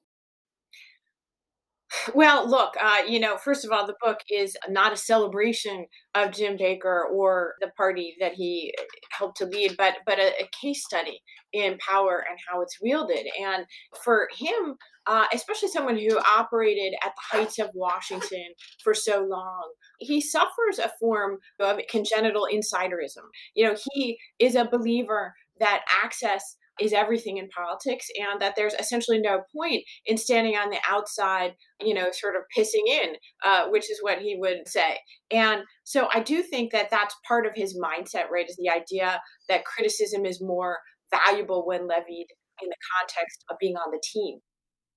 Well, 2.14 2.48
look, 2.48 2.74
uh, 2.82 3.02
you 3.06 3.20
know, 3.20 3.36
first 3.36 3.64
of 3.64 3.70
all, 3.70 3.86
the 3.86 3.94
book 4.02 4.18
is 4.28 4.56
not 4.68 4.92
a 4.92 4.96
celebration 4.96 5.86
of 6.14 6.32
Jim 6.32 6.56
Baker 6.56 7.06
or 7.12 7.54
the 7.60 7.70
party 7.76 8.16
that 8.20 8.34
he 8.34 8.74
helped 9.16 9.36
to 9.38 9.46
lead, 9.46 9.76
but 9.78 9.94
but 10.04 10.18
a, 10.18 10.32
a 10.42 10.48
case 10.60 10.84
study 10.84 11.20
in 11.52 11.78
power 11.78 12.24
and 12.28 12.38
how 12.48 12.62
it's 12.62 12.78
wielded. 12.82 13.26
And 13.40 13.64
for 14.02 14.28
him, 14.36 14.74
uh, 15.06 15.26
especially 15.32 15.68
someone 15.68 15.96
who 15.96 16.18
operated 16.18 16.94
at 17.04 17.12
the 17.14 17.38
heights 17.38 17.58
of 17.58 17.70
Washington 17.74 18.54
for 18.82 18.92
so 18.92 19.24
long, 19.24 19.72
he 20.00 20.20
suffers 20.20 20.78
a 20.78 20.90
form 20.98 21.38
of 21.60 21.78
congenital 21.88 22.48
insiderism. 22.52 23.24
You 23.54 23.68
know, 23.68 23.76
he 23.92 24.18
is 24.38 24.56
a 24.56 24.68
believer 24.68 25.34
that 25.60 25.82
access 26.02 26.56
is 26.80 26.92
everything 26.92 27.36
in 27.36 27.48
politics 27.48 28.06
and 28.18 28.40
that 28.40 28.54
there's 28.56 28.74
essentially 28.74 29.20
no 29.20 29.42
point 29.54 29.82
in 30.06 30.16
standing 30.16 30.54
on 30.54 30.70
the 30.70 30.78
outside 30.88 31.54
you 31.80 31.94
know 31.94 32.08
sort 32.12 32.34
of 32.36 32.42
pissing 32.56 32.86
in 32.86 33.14
uh, 33.44 33.66
which 33.68 33.90
is 33.90 33.98
what 34.02 34.18
he 34.18 34.36
would 34.38 34.66
say 34.66 34.98
and 35.30 35.62
so 35.84 36.08
i 36.12 36.20
do 36.20 36.42
think 36.42 36.72
that 36.72 36.90
that's 36.90 37.14
part 37.26 37.46
of 37.46 37.52
his 37.54 37.78
mindset 37.78 38.28
right 38.30 38.48
is 38.48 38.56
the 38.56 38.70
idea 38.70 39.20
that 39.48 39.64
criticism 39.64 40.24
is 40.24 40.40
more 40.40 40.78
valuable 41.10 41.66
when 41.66 41.86
levied 41.86 42.26
in 42.62 42.68
the 42.68 42.76
context 42.98 43.44
of 43.50 43.56
being 43.60 43.76
on 43.76 43.90
the 43.90 44.02
team 44.02 44.40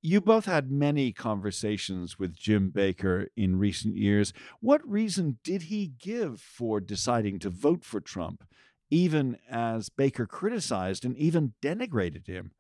you 0.02 0.22
both 0.22 0.46
had 0.46 0.72
many 0.72 1.12
conversations 1.12 2.20
with 2.20 2.38
Jim 2.38 2.70
Baker 2.70 3.28
in 3.36 3.58
recent 3.58 3.96
years. 3.96 4.32
What 4.62 4.88
reason 4.88 5.40
did 5.44 5.64
he 5.64 5.92
give 6.00 6.40
for 6.40 6.80
deciding 6.80 7.40
to 7.40 7.50
vote 7.50 7.84
for 7.84 8.00
Trump? 8.00 8.44
Even 8.90 9.38
as 9.50 9.90
Baker 9.90 10.26
criticized 10.26 11.06
and 11.06 11.18
even 11.18 11.54
denigrated 11.62 12.28
him. 12.28 12.52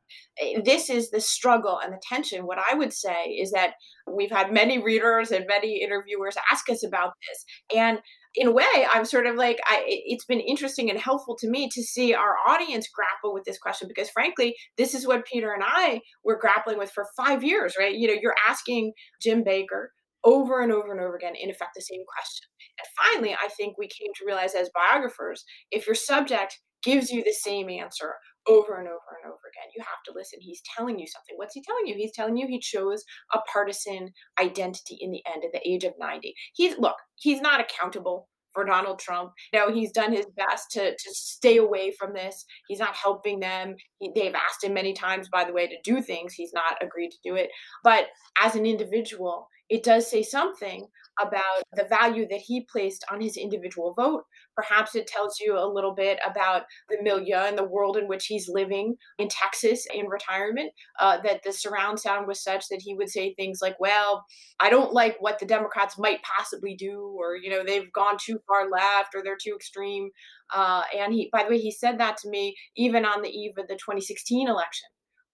This 0.63 0.89
is 0.89 1.09
the 1.09 1.21
struggle 1.21 1.79
and 1.83 1.93
the 1.93 2.01
tension. 2.01 2.45
What 2.45 2.59
I 2.59 2.75
would 2.75 2.93
say 2.93 3.25
is 3.25 3.51
that 3.51 3.73
we've 4.09 4.31
had 4.31 4.51
many 4.53 4.81
readers 4.81 5.31
and 5.31 5.45
many 5.47 5.81
interviewers 5.81 6.35
ask 6.51 6.69
us 6.69 6.85
about 6.85 7.11
this. 7.27 7.77
And 7.77 7.99
in 8.35 8.47
a 8.47 8.51
way, 8.51 8.87
I'm 8.91 9.05
sort 9.05 9.25
of 9.25 9.35
like, 9.35 9.59
I, 9.65 9.83
it's 9.85 10.25
been 10.25 10.39
interesting 10.39 10.89
and 10.89 10.99
helpful 10.99 11.35
to 11.39 11.49
me 11.49 11.69
to 11.73 11.81
see 11.81 12.13
our 12.13 12.35
audience 12.47 12.87
grapple 12.93 13.33
with 13.33 13.43
this 13.45 13.57
question 13.57 13.87
because, 13.87 14.09
frankly, 14.09 14.55
this 14.77 14.93
is 14.93 15.07
what 15.07 15.25
Peter 15.25 15.53
and 15.53 15.63
I 15.65 16.01
were 16.23 16.37
grappling 16.39 16.77
with 16.77 16.91
for 16.91 17.05
five 17.17 17.43
years, 17.43 17.75
right? 17.79 17.95
You 17.95 18.07
know, 18.07 18.19
you're 18.21 18.35
asking 18.47 18.93
Jim 19.21 19.43
Baker 19.43 19.91
over 20.23 20.61
and 20.61 20.71
over 20.71 20.91
and 20.91 21.01
over 21.01 21.15
again, 21.15 21.35
in 21.35 21.49
effect, 21.49 21.71
the 21.75 21.81
same 21.81 22.03
question. 22.13 22.47
And 22.79 23.13
finally, 23.13 23.33
I 23.33 23.47
think 23.49 23.77
we 23.77 23.87
came 23.87 24.11
to 24.15 24.25
realize 24.25 24.55
as 24.55 24.69
biographers 24.73 25.43
if 25.71 25.85
your 25.85 25.95
subject 25.95 26.59
gives 26.83 27.11
you 27.11 27.23
the 27.23 27.33
same 27.33 27.69
answer 27.69 28.13
over 28.47 28.77
and 28.77 28.87
over 28.87 29.17
and 29.21 29.27
over 29.27 29.43
again, 29.51 29.71
you 29.75 29.83
have 29.83 30.03
to 30.05 30.13
listen. 30.15 30.39
He's 30.41 30.61
telling 30.75 30.99
you 30.99 31.07
something. 31.07 31.35
What's 31.35 31.53
he 31.53 31.61
telling 31.61 31.87
you? 31.87 31.95
He's 31.95 32.13
telling 32.13 32.37
you 32.37 32.47
he 32.47 32.59
chose 32.59 33.03
a 33.33 33.39
partisan 33.51 34.11
identity 34.39 34.97
in 35.01 35.11
the 35.11 35.21
end 35.33 35.43
at 35.43 35.51
the 35.51 35.67
age 35.67 35.83
of 35.83 35.93
90. 35.99 36.33
He's 36.53 36.77
look, 36.77 36.95
he's 37.15 37.41
not 37.41 37.59
accountable 37.59 38.29
for 38.53 38.65
Donald 38.65 38.99
Trump. 38.99 39.33
Know, 39.53 39.71
he's 39.71 39.91
done 39.91 40.11
his 40.11 40.25
best 40.35 40.71
to, 40.71 40.91
to 40.91 41.09
stay 41.13 41.57
away 41.57 41.91
from 41.91 42.13
this. 42.13 42.45
He's 42.67 42.79
not 42.79 42.95
helping 42.95 43.39
them. 43.39 43.75
He, 43.99 44.11
they've 44.15 44.33
asked 44.33 44.63
him 44.63 44.73
many 44.73 44.93
times, 44.93 45.29
by 45.31 45.43
the 45.43 45.53
way, 45.53 45.67
to 45.67 45.75
do 45.83 46.01
things. 46.01 46.33
He's 46.33 46.53
not 46.53 46.75
agreed 46.81 47.11
to 47.11 47.17
do 47.23 47.35
it. 47.35 47.49
But 47.83 48.05
as 48.41 48.55
an 48.55 48.65
individual, 48.65 49.47
it 49.69 49.83
does 49.83 50.09
say 50.09 50.23
something 50.23 50.87
about 51.21 51.63
the 51.73 51.85
value 51.85 52.27
that 52.29 52.39
he 52.39 52.67
placed 52.71 53.03
on 53.11 53.19
his 53.19 53.37
individual 53.37 53.93
vote. 53.93 54.23
Perhaps 54.55 54.95
it 54.95 55.07
tells 55.07 55.39
you 55.39 55.57
a 55.57 55.71
little 55.71 55.93
bit 55.93 56.19
about 56.25 56.63
the 56.89 56.97
milieu 57.01 57.35
and 57.35 57.57
the 57.57 57.63
world 57.63 57.97
in 57.97 58.07
which 58.07 58.27
he's 58.27 58.47
living 58.47 58.95
in 59.17 59.27
Texas 59.27 59.87
in 59.93 60.07
retirement, 60.07 60.71
uh, 60.99 61.17
that 61.23 61.41
the 61.43 61.51
surround 61.51 61.99
sound 61.99 62.27
was 62.27 62.43
such 62.43 62.67
that 62.69 62.81
he 62.81 62.93
would 62.93 63.09
say 63.09 63.33
things 63.33 63.59
like, 63.61 63.79
Well, 63.79 64.25
I 64.59 64.69
don't 64.69 64.93
like 64.93 65.17
what 65.19 65.39
the 65.39 65.45
Democrats 65.45 65.97
might 65.97 66.19
possibly 66.23 66.75
do, 66.75 67.15
or, 67.17 67.35
you 67.35 67.49
know, 67.49 67.63
they've 67.65 67.91
gone 67.91 68.17
too 68.23 68.39
far 68.47 68.69
left 68.69 69.15
or 69.15 69.23
they're 69.23 69.37
too 69.41 69.55
extreme. 69.55 70.09
Uh, 70.53 70.83
and 70.97 71.13
he, 71.13 71.29
by 71.31 71.43
the 71.43 71.49
way, 71.49 71.59
he 71.59 71.71
said 71.71 71.99
that 71.99 72.17
to 72.17 72.29
me 72.29 72.55
even 72.75 73.05
on 73.05 73.21
the 73.21 73.29
eve 73.29 73.57
of 73.57 73.67
the 73.67 73.75
2016 73.75 74.47
election. 74.47 74.87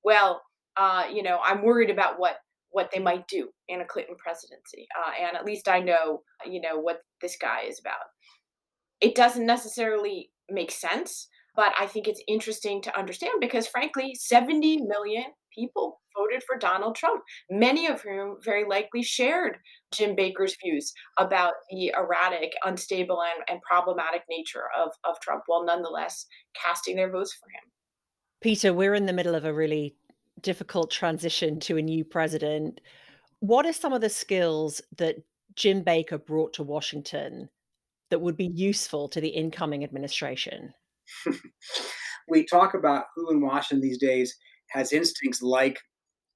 Well, 0.04 0.42
uh, 0.76 1.04
you 1.14 1.22
know, 1.24 1.40
I'm 1.44 1.64
worried 1.64 1.90
about 1.90 2.20
what 2.20 2.38
what 2.74 2.90
they 2.92 3.00
might 3.00 3.28
do 3.28 3.50
in 3.70 3.82
a 3.82 3.86
Clinton 3.86 4.16
presidency. 4.18 4.88
Uh, 4.98 5.12
and 5.26 5.38
at 5.38 5.46
least 5.46 5.70
I 5.70 5.80
know, 5.80 6.24
you 6.46 6.60
know, 6.60 6.80
what 6.80 6.98
this 7.22 7.38
guy 7.40 7.62
is 7.68 7.80
about. 7.80 8.06
It 9.00 9.16
doesn't 9.16 9.46
necessarily 9.46 10.32
make 10.50 10.72
sense, 10.72 11.30
but 11.56 11.72
I 11.80 11.86
think 11.86 12.08
it's 12.08 12.24
interesting 12.28 12.82
to 12.82 13.00
understand 13.00 13.36
because, 13.40 13.68
frankly, 13.68 14.16
70 14.16 14.82
million 14.88 15.26
people 15.56 16.02
voted 16.18 16.44
for 16.48 16.58
Donald 16.58 16.96
Trump, 16.96 17.22
many 17.50 17.88
of 17.88 18.02
whom 18.02 18.38
very 18.44 18.66
likely 18.68 19.04
shared 19.04 19.58
Jim 19.94 20.16
Baker's 20.16 20.56
views 20.64 20.94
about 21.20 21.54
the 21.70 21.94
erratic, 21.96 22.54
unstable, 22.66 23.22
and, 23.22 23.44
and 23.48 23.62
problematic 23.62 24.24
nature 24.30 24.66
of, 24.78 24.92
of 25.04 25.20
Trump, 25.22 25.44
while 25.46 25.64
nonetheless 25.64 26.26
casting 26.60 26.96
their 26.96 27.12
votes 27.12 27.34
for 27.34 27.50
him. 27.50 27.72
Peter, 28.42 28.74
we're 28.74 28.96
in 28.96 29.06
the 29.06 29.14
middle 29.14 29.36
of 29.36 29.46
a 29.46 29.54
really 29.54 29.96
difficult 30.44 30.92
transition 30.92 31.60
to 31.62 31.78
a 31.78 31.82
new 31.82 32.06
president. 32.06 32.80
What 33.40 33.66
are 33.66 33.74
some 33.74 33.94
of 33.94 34.02
the 34.02 34.10
skills 34.10 34.82
that 34.98 35.16
Jim 35.56 35.82
Baker 35.82 36.18
brought 36.18 36.54
to 36.54 36.64
Washington 36.64 37.50
that 38.10 38.22
would 38.22 38.38
be 38.38 38.52
useful 38.54 39.10
to 39.10 39.20
the 39.20 39.30
incoming 39.30 39.84
administration? 39.84 40.74
we 42.30 42.46
talk 42.46 42.76
about 42.76 43.06
who 43.16 43.32
in 43.32 43.42
Washington 43.42 43.82
these 43.82 43.98
days 43.98 44.36
has 44.70 44.94
instincts 44.94 45.42
like 45.42 45.80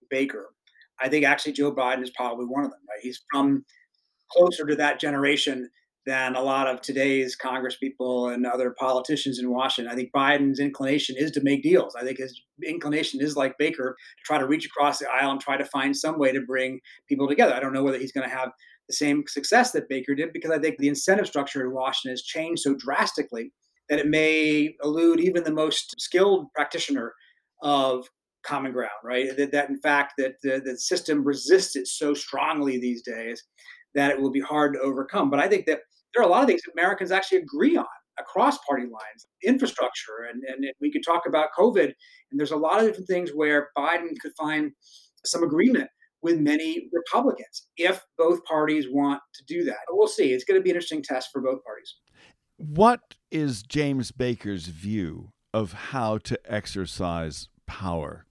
Baker. 0.10 0.50
I 1.00 1.10
think 1.10 1.26
actually 1.26 1.54
Joe 1.54 1.74
Biden 1.74 2.04
is 2.04 2.12
probably 2.12 2.46
one 2.46 2.66
of 2.66 2.72
them. 2.72 2.80
Right? 2.90 3.04
He's 3.04 3.24
from 3.32 3.64
closer 4.32 4.66
to 4.66 4.76
that 4.76 5.00
generation 5.00 5.70
than 6.08 6.36
a 6.36 6.42
lot 6.42 6.68
of 6.68 6.82
today's 6.82 7.36
Congress 7.36 7.76
people 7.76 8.30
and 8.30 8.46
other 8.46 8.74
politicians 8.80 9.40
in 9.40 9.52
Washington. 9.52 9.92
I 9.92 9.96
think 9.96 10.14
Biden's 10.16 10.58
inclination 10.58 11.18
is 11.18 11.32
to 11.32 11.44
make 11.44 11.62
deals. 11.62 11.96
I 11.96 12.04
think 12.04 12.18
his 12.18 12.42
inclination 12.66 13.20
is 13.22 13.36
like 13.36 13.58
Baker 13.60 13.94
to 13.94 14.24
try 14.24 14.38
to 14.38 14.48
reach 14.48 14.66
across 14.66 15.00
the 15.00 15.10
aisle 15.10 15.32
and 15.32 15.42
try 15.42 15.58
to 15.58 15.66
find 15.66 15.96
some 15.96 16.18
way 16.18 16.32
to 16.32 16.40
bring 16.40 16.80
people 17.10 17.28
together. 17.28 17.54
I 17.54 17.60
don't 17.60 17.74
know 17.74 17.84
whether 17.84 18.00
he's 18.00 18.14
going 18.14 18.28
to 18.28 18.34
have 18.34 18.52
the 18.88 18.96
same 18.96 19.26
success 19.28 19.72
that 19.72 19.90
Baker 19.90 20.16
did 20.16 20.32
because 20.32 20.50
I 20.50 20.60
think 20.60 20.78
the 20.78 20.88
incentive 20.88 21.28
structure 21.28 21.62
in 21.62 21.74
Washington 21.74 22.14
has 22.14 22.24
changed 22.24 22.62
so 22.62 22.74
drastically 22.74 23.52
that 23.90 24.00
it 24.00 24.08
may 24.08 24.76
elude 24.82 25.20
even 25.20 25.44
the 25.44 25.52
most 25.52 26.00
skilled 26.00 26.48
practitioner 26.56 27.14
of 27.62 28.08
common 28.46 28.72
ground, 28.72 28.92
right? 29.04 29.36
That, 29.36 29.52
that 29.52 29.70
in 29.70 29.80
fact 29.82 30.14
that 30.20 30.36
the, 30.42 30.62
the 30.64 30.78
system 30.78 31.26
resists 31.26 31.76
it 31.76 31.88
so 31.88 32.14
strongly 32.14 32.80
these 32.80 33.02
days 33.02 33.44
that 33.94 34.12
it 34.12 34.22
will 34.22 34.32
be 34.32 34.40
hard 34.40 34.74
to 34.74 34.80
overcome. 34.80 35.30
But 35.30 35.40
I 35.40 35.50
think 35.50 35.66
that 35.66 35.80
there 36.14 36.24
are 36.24 36.28
a 36.28 36.32
lot 36.32 36.44
of 36.44 36.50
things 36.50 36.62
that 36.66 36.80
Americans 36.80 37.12
actually 37.12 37.40
agree 37.40 37.78
on 37.78 37.86
across 38.20 38.58
party 38.60 38.84
lines, 38.84 39.28
infrastructure, 39.44 40.28
and, 40.32 40.44
and 40.48 40.66
we 40.82 40.92
could 40.92 41.04
talk 41.06 41.24
about 41.28 41.50
COVID. 41.58 41.86
And 42.32 42.40
there's 42.40 42.52
a 42.52 42.58
lot 42.58 42.80
of 42.80 42.88
different 42.88 43.08
things 43.08 43.32
where 43.34 43.70
Biden 43.78 44.20
could 44.20 44.32
find 44.38 44.72
some 45.26 45.44
agreement 45.44 45.90
with 46.22 46.40
many 46.40 46.90
Republicans 46.92 47.68
if 47.78 48.04
both 48.18 48.44
parties 48.46 48.86
want 48.90 49.22
to 49.36 49.44
do 49.48 49.64
that. 49.66 49.78
But 49.88 49.98
we'll 49.98 50.08
see. 50.08 50.34
It's 50.34 50.44
going 50.44 50.60
to 50.60 50.64
be 50.64 50.72
an 50.72 50.76
interesting 50.76 51.04
test 51.04 51.30
for 51.32 51.42
both 51.42 51.64
parties. 51.64 51.96
What 52.58 53.16
is 53.30 53.62
James 53.62 54.12
Baker's 54.12 54.66
view 54.66 55.32
of 55.54 55.74
how 55.74 56.18
to 56.20 56.40
exercise 56.52 57.50
power? 57.68 58.26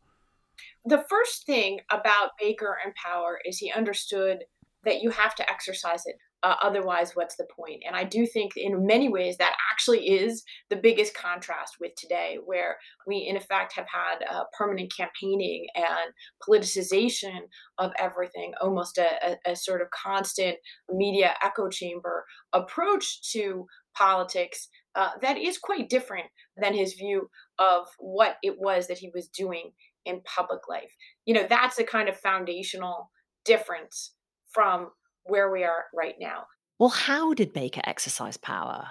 The 0.85 1.04
first 1.09 1.47
thing 1.47 1.80
about 1.90 2.30
Baker 2.40 2.76
and 2.85 2.92
power 2.95 3.38
is 3.45 3.59
he 3.59 3.73
understood 3.73 4.45
that 4.85 5.00
you 5.00 5.11
have 5.11 5.35
to 5.37 5.50
exercise 5.50 6.02
it 6.06 6.16
uh, 6.43 6.55
otherwise, 6.62 7.12
what's 7.14 7.37
the 7.37 7.47
point? 7.59 7.83
And 7.87 7.97
I 7.97 8.05
do 8.05 8.26
think, 8.26 8.52
in 8.57 8.87
many 8.87 9.09
ways, 9.09 9.37
that 9.38 9.57
actually 9.73 10.09
is 10.09 10.45
the 10.71 10.76
biggest 10.76 11.14
contrast 11.14 11.76
with 11.81 11.93
today, 11.97 12.38
where 12.45 12.76
we, 13.07 13.26
in 13.28 13.37
effect, 13.37 13.73
have 13.75 13.87
had 13.93 14.25
uh, 14.31 14.45
permanent 14.57 14.93
campaigning 14.97 15.66
and 15.75 16.12
politicization 16.47 17.40
of 17.78 17.93
everything, 17.99 18.52
almost 18.61 18.99
a, 18.99 19.09
a, 19.47 19.52
a 19.52 19.57
sort 19.57 19.81
of 19.81 19.88
constant 19.90 20.57
media 20.93 21.35
echo 21.43 21.69
chamber 21.69 22.25
approach 22.52 23.33
to 23.33 23.66
politics 23.97 24.69
uh, 24.95 25.11
that 25.23 25.37
is 25.37 25.59
quite 25.59 25.88
different 25.88 26.26
than 26.57 26.75
his 26.75 26.95
view 26.95 27.28
of 27.59 27.87
what 27.99 28.37
it 28.43 28.55
was 28.59 28.87
that 28.87 28.99
he 28.99 29.11
was 29.14 29.28
doing 29.28 29.71
in 30.05 30.23
public 30.25 30.61
life. 30.69 30.93
You 31.25 31.35
know, 31.35 31.47
that's 31.49 31.78
a 31.78 31.85
kind 31.85 32.09
of 32.09 32.16
foundational 32.16 33.11
difference 33.45 34.12
from 34.52 34.90
where 35.26 35.50
we 35.50 35.64
are 35.64 35.85
right 35.95 36.14
now. 36.21 36.47
Well, 36.78 36.90
how 36.90 37.35
did 37.35 37.52
Baker 37.52 37.80
exercise 37.85 38.37
power? 38.37 38.88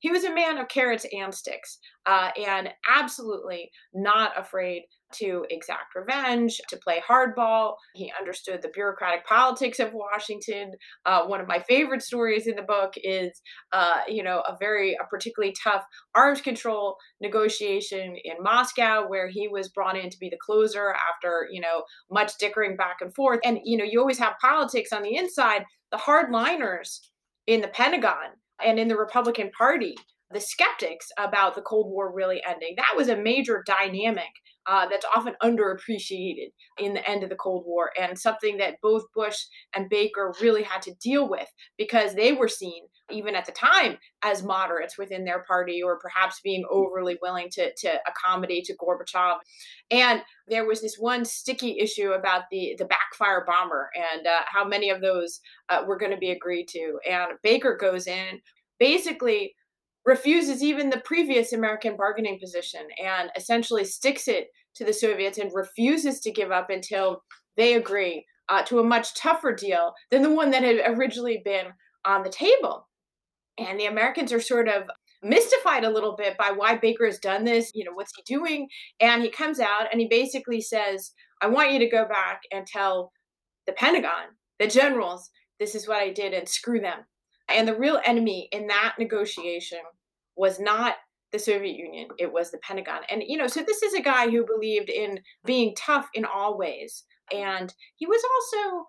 He 0.00 0.10
was 0.10 0.24
a 0.24 0.34
man 0.34 0.58
of 0.58 0.68
carrots 0.68 1.06
and 1.12 1.34
sticks, 1.34 1.78
uh, 2.06 2.30
and 2.38 2.70
absolutely 2.88 3.70
not 3.92 4.38
afraid 4.38 4.84
to 5.14 5.44
exact 5.50 5.94
revenge, 5.94 6.60
to 6.68 6.76
play 6.76 7.02
hardball. 7.08 7.74
He 7.94 8.12
understood 8.18 8.62
the 8.62 8.68
bureaucratic 8.68 9.26
politics 9.26 9.78
of 9.78 9.92
Washington. 9.92 10.72
Uh, 11.06 11.24
one 11.24 11.40
of 11.40 11.48
my 11.48 11.60
favorite 11.60 12.02
stories 12.02 12.46
in 12.46 12.56
the 12.56 12.62
book 12.62 12.94
is, 12.96 13.40
uh, 13.72 14.00
you 14.06 14.22
know, 14.22 14.42
a 14.46 14.56
very, 14.58 14.94
a 14.94 15.06
particularly 15.06 15.54
tough 15.62 15.84
arms 16.14 16.40
control 16.40 16.96
negotiation 17.20 18.16
in 18.24 18.42
Moscow, 18.42 19.06
where 19.06 19.28
he 19.28 19.48
was 19.48 19.68
brought 19.68 19.96
in 19.96 20.10
to 20.10 20.18
be 20.18 20.28
the 20.28 20.38
closer 20.44 20.94
after, 20.94 21.48
you 21.50 21.60
know, 21.60 21.84
much 22.10 22.36
dickering 22.38 22.76
back 22.76 22.98
and 23.00 23.14
forth. 23.14 23.40
And, 23.44 23.58
you 23.64 23.76
know, 23.76 23.84
you 23.84 24.00
always 24.00 24.18
have 24.18 24.34
politics 24.40 24.92
on 24.92 25.02
the 25.02 25.16
inside. 25.16 25.64
The 25.90 25.98
hardliners 25.98 26.98
in 27.46 27.62
the 27.62 27.68
Pentagon 27.68 28.32
and 28.62 28.78
in 28.78 28.88
the 28.88 28.96
Republican 28.96 29.50
Party, 29.56 29.96
the 30.30 30.40
skeptics 30.40 31.08
about 31.18 31.54
the 31.54 31.62
Cold 31.62 31.90
War 31.90 32.12
really 32.12 32.42
ending. 32.46 32.74
That 32.76 32.94
was 32.96 33.08
a 33.08 33.16
major 33.16 33.64
dynamic 33.66 34.28
uh, 34.68 34.86
that's 34.86 35.06
often 35.16 35.34
underappreciated 35.42 36.50
in 36.78 36.92
the 36.92 37.08
end 37.08 37.22
of 37.22 37.30
the 37.30 37.36
Cold 37.36 37.64
War 37.66 37.90
and 38.00 38.18
something 38.18 38.58
that 38.58 38.76
both 38.82 39.04
Bush 39.14 39.36
and 39.74 39.88
Baker 39.88 40.34
really 40.42 40.62
had 40.62 40.82
to 40.82 40.94
deal 41.02 41.28
with 41.28 41.48
because 41.78 42.14
they 42.14 42.32
were 42.32 42.48
seen, 42.48 42.82
even 43.10 43.34
at 43.34 43.46
the 43.46 43.52
time, 43.52 43.96
as 44.22 44.42
moderates 44.42 44.98
within 44.98 45.24
their 45.24 45.42
party 45.44 45.82
or 45.82 45.98
perhaps 45.98 46.40
being 46.44 46.64
overly 46.70 47.16
willing 47.22 47.48
to, 47.52 47.72
to 47.78 47.98
accommodate 48.06 48.64
to 48.64 48.76
Gorbachev. 48.76 49.38
And 49.90 50.20
there 50.48 50.66
was 50.66 50.82
this 50.82 50.96
one 50.98 51.24
sticky 51.24 51.78
issue 51.80 52.12
about 52.12 52.42
the, 52.50 52.74
the 52.78 52.84
backfire 52.84 53.44
bomber 53.46 53.88
and 54.14 54.26
uh, 54.26 54.40
how 54.46 54.66
many 54.66 54.90
of 54.90 55.00
those 55.00 55.40
uh, 55.70 55.82
were 55.86 55.98
going 55.98 56.12
to 56.12 56.18
be 56.18 56.30
agreed 56.30 56.68
to. 56.68 56.98
And 57.08 57.32
Baker 57.42 57.74
goes 57.80 58.06
in, 58.06 58.40
basically 58.78 59.54
refuses 60.08 60.62
even 60.62 60.88
the 60.88 61.02
previous 61.04 61.52
American 61.52 61.94
bargaining 61.94 62.40
position 62.40 62.80
and 63.04 63.30
essentially 63.36 63.84
sticks 63.84 64.26
it 64.26 64.46
to 64.74 64.82
the 64.82 64.92
Soviets 64.92 65.36
and 65.36 65.50
refuses 65.52 66.20
to 66.20 66.32
give 66.32 66.50
up 66.50 66.70
until 66.70 67.22
they 67.58 67.74
agree 67.74 68.24
uh, 68.48 68.62
to 68.62 68.78
a 68.78 68.84
much 68.84 69.14
tougher 69.14 69.54
deal 69.54 69.92
than 70.10 70.22
the 70.22 70.32
one 70.32 70.50
that 70.50 70.62
had 70.62 70.80
originally 70.96 71.42
been 71.44 71.66
on 72.06 72.22
the 72.22 72.30
table. 72.30 72.88
And 73.58 73.78
the 73.78 73.84
Americans 73.84 74.32
are 74.32 74.40
sort 74.40 74.66
of 74.66 74.84
mystified 75.22 75.84
a 75.84 75.90
little 75.90 76.16
bit 76.16 76.38
by 76.38 76.52
why 76.52 76.78
Baker 76.78 77.04
has 77.04 77.18
done 77.18 77.44
this. 77.44 77.70
You 77.74 77.84
know, 77.84 77.92
what's 77.92 78.12
he 78.16 78.22
doing? 78.22 78.66
And 79.00 79.22
he 79.22 79.28
comes 79.28 79.60
out 79.60 79.88
and 79.92 80.00
he 80.00 80.08
basically 80.08 80.62
says, 80.62 81.12
I 81.42 81.48
want 81.48 81.72
you 81.72 81.78
to 81.80 81.88
go 81.88 82.08
back 82.08 82.40
and 82.50 82.66
tell 82.66 83.12
the 83.66 83.74
Pentagon, 83.74 84.28
the 84.58 84.68
generals, 84.68 85.28
this 85.60 85.74
is 85.74 85.86
what 85.86 86.00
I 86.00 86.08
did 86.14 86.32
and 86.32 86.48
screw 86.48 86.80
them. 86.80 87.00
And 87.50 87.68
the 87.68 87.76
real 87.76 88.00
enemy 88.06 88.48
in 88.52 88.68
that 88.68 88.94
negotiation 88.98 89.80
was 90.38 90.58
not 90.58 90.94
the 91.32 91.38
Soviet 91.38 91.76
Union, 91.76 92.08
it 92.18 92.32
was 92.32 92.50
the 92.50 92.58
Pentagon. 92.58 93.00
And, 93.10 93.22
you 93.26 93.36
know, 93.36 93.48
so 93.48 93.62
this 93.62 93.82
is 93.82 93.92
a 93.92 94.00
guy 94.00 94.30
who 94.30 94.46
believed 94.46 94.88
in 94.88 95.20
being 95.44 95.74
tough 95.76 96.08
in 96.14 96.24
all 96.24 96.56
ways. 96.56 97.04
And 97.30 97.72
he 97.96 98.06
was 98.06 98.22
also 98.24 98.84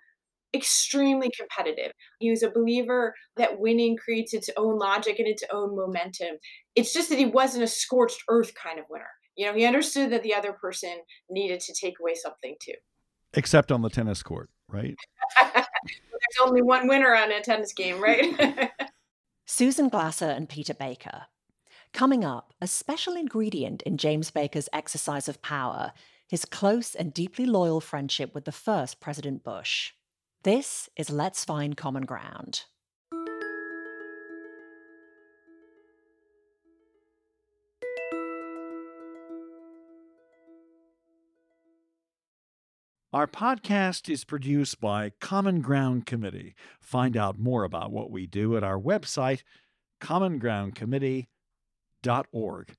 extremely 0.55 1.29
competitive. 1.37 1.91
He 2.19 2.29
was 2.29 2.41
a 2.41 2.49
believer 2.49 3.13
that 3.35 3.59
winning 3.59 3.97
creates 3.97 4.33
its 4.33 4.49
own 4.55 4.79
logic 4.79 5.19
and 5.19 5.27
its 5.27 5.43
own 5.51 5.75
momentum. 5.75 6.37
It's 6.75 6.93
just 6.93 7.09
that 7.09 7.19
he 7.19 7.25
wasn't 7.25 7.65
a 7.65 7.67
scorched 7.67 8.23
earth 8.29 8.53
kind 8.55 8.79
of 8.79 8.85
winner. 8.89 9.09
You 9.35 9.45
know, 9.47 9.53
he 9.53 9.65
understood 9.65 10.11
that 10.11 10.23
the 10.23 10.33
other 10.33 10.53
person 10.53 10.93
needed 11.29 11.59
to 11.61 11.73
take 11.73 11.95
away 11.99 12.15
something 12.15 12.55
too. 12.61 12.73
Except 13.33 13.71
on 13.71 13.81
the 13.81 13.89
tennis 13.89 14.23
court, 14.23 14.49
right? 14.67 14.95
There's 15.53 16.47
only 16.47 16.61
one 16.61 16.87
winner 16.87 17.15
on 17.15 17.31
a 17.31 17.41
tennis 17.41 17.73
game, 17.73 18.01
right? 18.01 18.71
Susan 19.45 19.89
Glasser 19.89 20.29
and 20.29 20.49
Peter 20.49 20.73
Baker 20.73 21.25
Coming 21.93 22.23
up, 22.23 22.53
a 22.61 22.67
special 22.67 23.15
ingredient 23.15 23.81
in 23.81 23.97
James 23.97 24.31
Baker's 24.31 24.69
exercise 24.71 25.27
of 25.27 25.41
power 25.41 25.91
his 26.29 26.45
close 26.45 26.93
and 26.93 27.11
deeply 27.11 27.45
loyal 27.45 27.81
friendship 27.81 28.35
with 28.35 28.45
the 28.45 28.51
first 28.51 28.99
President 28.99 29.43
Bush. 29.43 29.93
This 30.43 30.87
is 30.95 31.09
Let's 31.09 31.43
Find 31.43 31.75
Common 31.75 32.05
Ground. 32.05 32.65
Our 43.11 43.25
podcast 43.25 44.07
is 44.07 44.23
produced 44.23 44.79
by 44.79 45.13
Common 45.19 45.61
Ground 45.61 46.05
Committee. 46.05 46.53
Find 46.79 47.17
out 47.17 47.39
more 47.39 47.63
about 47.63 47.91
what 47.91 48.11
we 48.11 48.27
do 48.27 48.55
at 48.55 48.63
our 48.63 48.79
website, 48.79 49.41
commongroundcommittee.com 49.99 51.27
org. 52.31 52.75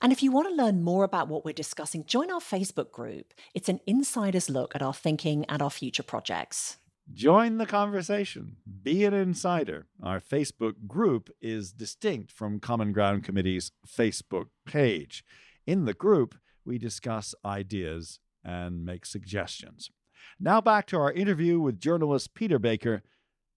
And 0.00 0.12
if 0.12 0.22
you 0.22 0.30
want 0.30 0.48
to 0.48 0.54
learn 0.54 0.82
more 0.82 1.02
about 1.02 1.28
what 1.28 1.44
we're 1.44 1.52
discussing, 1.52 2.04
join 2.04 2.30
our 2.30 2.40
Facebook 2.40 2.92
group. 2.92 3.34
It's 3.54 3.68
an 3.68 3.80
insider's 3.86 4.48
look 4.48 4.74
at 4.74 4.82
our 4.82 4.94
thinking 4.94 5.44
and 5.46 5.60
our 5.60 5.70
future 5.70 6.04
projects. 6.04 6.76
Join 7.12 7.56
the 7.56 7.66
conversation. 7.66 8.56
Be 8.82 9.04
an 9.04 9.14
insider. 9.14 9.86
Our 10.02 10.20
Facebook 10.20 10.86
group 10.86 11.30
is 11.40 11.72
distinct 11.72 12.30
from 12.30 12.60
Common 12.60 12.92
Ground 12.92 13.24
Committee's 13.24 13.72
Facebook 13.86 14.48
page. 14.66 15.24
In 15.66 15.84
the 15.84 15.94
group, 15.94 16.36
we 16.64 16.78
discuss 16.78 17.34
ideas 17.44 18.20
and 18.44 18.84
make 18.84 19.06
suggestions. 19.06 19.90
Now 20.38 20.60
back 20.60 20.86
to 20.88 20.98
our 20.98 21.12
interview 21.12 21.58
with 21.58 21.80
journalists 21.80 22.28
Peter 22.32 22.58
Baker 22.58 23.02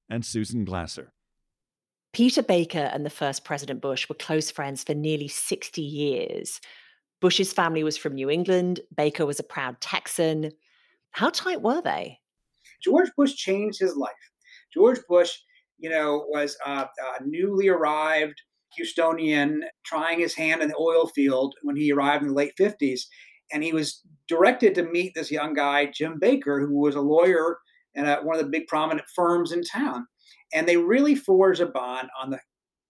and 0.10 0.26
Susan 0.26 0.66
Glasser. 0.66 1.14
Peter 2.14 2.44
Baker 2.44 2.90
and 2.94 3.06
the 3.06 3.10
first 3.10 3.46
President 3.46 3.82
Bush 3.82 4.10
were 4.10 4.16
close 4.16 4.52
friends 4.52 4.84
for 4.84 4.94
nearly 4.94 5.28
60 5.28 5.82
years. 5.82 6.60
Bush's 7.22 7.54
family 7.54 7.84
was 7.84 7.98
from 7.98 8.16
New 8.16 8.30
England. 8.30 8.82
Baker 8.96 9.26
was 9.26 9.40
a 9.40 9.44
proud 9.44 9.80
Texan. 9.80 10.52
How 11.12 11.30
tight 11.30 11.62
were 11.62 11.82
they? 11.82 12.20
George 12.84 13.10
Bush 13.16 13.36
changed 13.36 13.80
his 13.80 13.96
life. 13.96 14.12
George 14.74 15.00
Bush, 15.08 15.38
you 15.78 15.90
know, 15.90 16.26
was 16.28 16.58
a, 16.66 16.72
a 16.82 17.24
newly 17.26 17.70
arrived 17.70 18.42
Houstonian 18.80 19.60
trying 19.86 20.20
his 20.20 20.34
hand 20.34 20.62
in 20.62 20.70
the 20.70 20.78
oil 20.78 21.08
field 21.08 21.56
when 21.62 21.76
he 21.76 21.92
arrived 21.92 22.24
in 22.24 22.30
the 22.30 22.36
late 22.36 22.54
50s. 22.60 23.02
And 23.54 23.64
he 23.64 23.74
was 23.74 24.02
directed 24.28 24.76
to 24.76 24.84
meet 24.84 25.14
this 25.14 25.32
young 25.32 25.54
guy, 25.54 25.88
Jim 25.88 26.18
Baker, 26.20 26.60
who 26.60 26.78
was 26.78 26.96
a 26.96 27.02
lawyer 27.02 27.60
and 27.96 28.08
one 28.26 28.38
of 28.38 28.44
the 28.44 28.50
big 28.50 28.68
prominent 28.68 29.08
firms 29.14 29.52
in 29.52 29.62
town. 29.64 30.08
And 30.54 30.68
they 30.68 30.78
really 30.78 31.16
forged 31.16 31.62
a 31.62 31.66
bond 31.66 32.10
on 32.22 32.30
the 32.30 32.40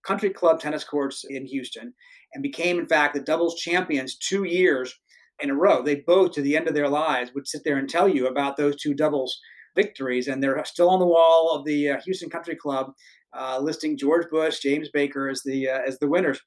country 0.03 0.29
club 0.29 0.59
tennis 0.59 0.83
courts 0.83 1.23
in 1.27 1.45
Houston 1.45 1.93
and 2.33 2.41
became, 2.41 2.79
in 2.79 2.85
fact, 2.85 3.13
the 3.13 3.19
doubles 3.19 3.55
champions 3.55 4.15
two 4.15 4.43
years 4.43 4.93
in 5.39 5.49
a 5.49 5.55
row. 5.55 5.81
They 5.81 5.95
both, 5.95 6.31
to 6.33 6.41
the 6.41 6.55
end 6.55 6.67
of 6.67 6.73
their 6.73 6.89
lives, 6.89 7.31
would 7.33 7.47
sit 7.47 7.63
there 7.63 7.77
and 7.77 7.89
tell 7.89 8.07
you 8.07 8.27
about 8.27 8.57
those 8.57 8.75
two 8.75 8.93
doubles 8.93 9.39
victories. 9.75 10.27
And 10.27 10.41
they're 10.41 10.63
still 10.65 10.89
on 10.89 10.99
the 10.99 11.05
wall 11.05 11.51
of 11.53 11.65
the 11.65 11.91
uh, 11.91 12.01
Houston 12.05 12.29
Country 12.29 12.55
Club, 12.55 12.91
uh, 13.37 13.59
listing 13.61 13.97
George 13.97 14.27
Bush, 14.29 14.59
James 14.59 14.89
Baker 14.91 15.29
as 15.29 15.41
the 15.43 15.69
uh, 15.69 15.79
as 15.87 15.99
the 15.99 16.07
winners. 16.07 16.41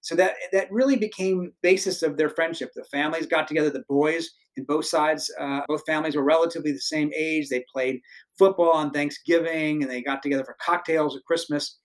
So 0.00 0.14
that 0.16 0.34
that 0.52 0.70
really 0.70 0.96
became 0.96 1.52
basis 1.62 2.02
of 2.02 2.16
their 2.16 2.28
friendship. 2.28 2.70
The 2.74 2.84
families 2.84 3.26
got 3.26 3.48
together. 3.48 3.70
The 3.70 3.84
boys 3.88 4.30
in 4.56 4.64
both 4.64 4.86
sides, 4.86 5.30
uh, 5.40 5.60
both 5.68 5.82
families 5.86 6.16
were 6.16 6.24
relatively 6.24 6.72
the 6.72 6.78
same 6.78 7.10
age. 7.16 7.48
They 7.48 7.64
played 7.72 8.00
football 8.38 8.72
on 8.72 8.90
Thanksgiving 8.90 9.82
and 9.82 9.90
they 9.90 10.02
got 10.02 10.22
together 10.22 10.44
for 10.44 10.56
cocktails 10.64 11.16
at 11.16 11.24
Christmas. 11.24 11.78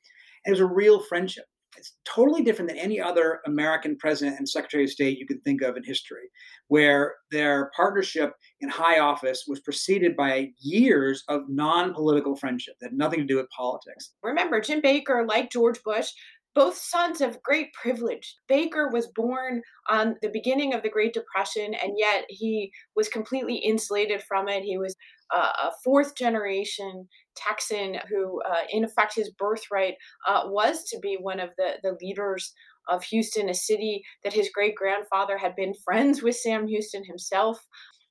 And 0.46 0.52
it 0.52 0.60
was 0.62 0.70
a 0.70 0.74
real 0.74 1.02
friendship. 1.02 1.46
It's 1.78 1.96
totally 2.04 2.44
different 2.44 2.70
than 2.70 2.78
any 2.78 3.00
other 3.00 3.40
American 3.46 3.96
president 3.98 4.38
and 4.38 4.50
secretary 4.50 4.84
of 4.84 4.90
state 4.90 5.18
you 5.18 5.26
can 5.26 5.40
think 5.42 5.62
of 5.62 5.78
in 5.78 5.84
history, 5.84 6.30
where 6.68 7.16
their 7.32 7.72
partnership 7.74 8.34
in 8.60 8.70
high 8.70 9.00
office 9.00 9.46
was 9.48 9.62
preceded 9.62 10.18
by 10.18 10.50
years 10.60 11.24
of 11.30 11.44
non 11.48 11.94
political 11.94 12.36
friendship 12.36 12.74
that 12.82 12.88
had 12.88 12.98
nothing 12.98 13.20
to 13.20 13.26
do 13.26 13.38
with 13.38 13.50
politics. 13.56 14.14
Remember, 14.24 14.60
Jim 14.60 14.82
Baker, 14.82 15.26
like 15.28 15.52
George 15.52 15.82
Bush, 15.84 16.12
both 16.56 16.76
sons 16.76 17.22
of 17.22 17.42
great 17.44 17.74
privilege. 17.74 18.38
Baker 18.48 18.90
was 18.92 19.08
born 19.08 19.62
on 19.88 20.16
the 20.22 20.30
beginning 20.32 20.74
of 20.74 20.84
the 20.84 20.90
Great 20.90 21.14
Depression, 21.14 21.74
and 21.74 21.94
yet 21.98 22.26
he 22.28 22.72
was 22.96 23.08
completely 23.08 23.56
insulated 23.56 24.24
from 24.28 24.50
it. 24.50 24.64
He 24.64 24.78
was 24.78 24.96
uh, 25.34 25.52
a 25.64 25.72
fourth 25.84 26.16
generation 26.16 27.08
Texan 27.36 27.98
who, 28.10 28.42
uh, 28.42 28.64
in 28.72 28.84
effect, 28.84 29.16
his 29.16 29.32
birthright 29.32 29.96
uh, 30.28 30.44
was 30.46 30.84
to 30.86 31.00
be 31.00 31.18
one 31.20 31.40
of 31.40 31.50
the, 31.58 31.74
the 31.84 31.96
leaders 32.02 32.54
of 32.90 33.04
Houston, 33.04 33.50
a 33.50 33.54
city 33.54 34.04
that 34.24 34.34
his 34.34 34.50
great 34.54 34.76
grandfather 34.76 35.38
had 35.38 35.56
been 35.56 35.74
friends 35.86 36.24
with 36.24 36.36
Sam 36.36 36.68
Houston 36.68 37.04
himself. 37.06 37.64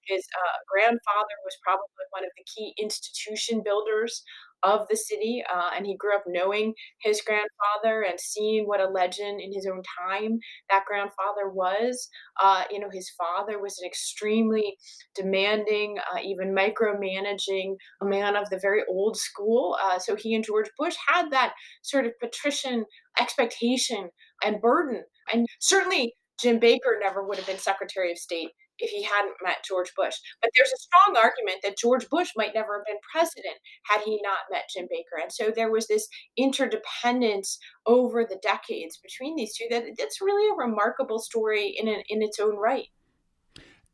His 0.07 0.24
uh, 0.33 0.59
grandfather 0.72 1.37
was 1.44 1.59
probably 1.62 1.85
one 2.11 2.24
of 2.24 2.31
the 2.38 2.44
key 2.44 2.72
institution 2.81 3.62
builders 3.64 4.22
of 4.62 4.87
the 4.88 4.97
city, 4.97 5.42
uh, 5.53 5.71
and 5.77 5.87
he 5.87 5.97
grew 5.97 6.14
up 6.14 6.25
knowing 6.27 6.75
his 7.01 7.21
grandfather 7.21 8.03
and 8.03 8.18
seeing 8.18 8.64
what 8.66 8.81
a 8.81 8.88
legend 8.88 9.40
in 9.40 9.53
his 9.53 9.66
own 9.71 9.83
time 10.07 10.38
that 10.68 10.85
grandfather 10.87 11.49
was. 11.53 12.09
Uh, 12.42 12.64
you 12.71 12.79
know, 12.79 12.90
his 12.92 13.11
father 13.16 13.61
was 13.61 13.79
an 13.81 13.87
extremely 13.87 14.77
demanding, 15.14 15.97
uh, 16.12 16.18
even 16.23 16.55
micromanaging 16.55 17.75
man 18.03 18.37
of 18.37 18.49
the 18.51 18.59
very 18.61 18.83
old 18.88 19.16
school. 19.16 19.77
Uh, 19.83 19.99
so 19.99 20.16
he 20.16 20.35
and 20.35 20.44
George 20.44 20.71
Bush 20.79 20.97
had 21.07 21.31
that 21.31 21.55
sort 21.83 22.07
of 22.07 22.12
patrician 22.21 22.85
expectation 23.21 24.11
and 24.44 24.61
burden. 24.61 25.05
And 25.33 25.47
certainly 25.61 26.14
Jim 26.40 26.59
Baker 26.59 26.99
never 27.01 27.27
would 27.27 27.37
have 27.37 27.47
been 27.47 27.59
Secretary 27.59 28.12
of 28.12 28.18
State 28.18 28.51
if 28.78 28.90
he 28.90 29.02
hadn't 29.02 29.36
met 29.42 29.64
George 29.66 29.92
Bush. 29.96 30.16
But 30.40 30.50
there's 30.56 30.72
a 30.72 30.76
strong 30.76 31.16
argument 31.16 31.58
that 31.62 31.78
George 31.78 32.08
Bush 32.08 32.30
might 32.36 32.54
never 32.54 32.78
have 32.78 32.86
been 32.86 33.00
president 33.12 33.56
had 33.84 34.02
he 34.02 34.20
not 34.22 34.50
met 34.50 34.70
Jim 34.74 34.86
Baker. 34.90 35.20
And 35.20 35.32
so 35.32 35.50
there 35.54 35.70
was 35.70 35.86
this 35.88 36.08
interdependence 36.36 37.58
over 37.86 38.24
the 38.24 38.38
decades 38.42 38.98
between 38.98 39.36
these 39.36 39.56
two 39.56 39.66
that 39.70 39.84
that's 39.98 40.20
really 40.20 40.50
a 40.50 40.66
remarkable 40.66 41.18
story 41.18 41.74
in 41.78 41.88
an, 41.88 42.02
in 42.08 42.22
its 42.22 42.38
own 42.38 42.56
right. 42.56 42.88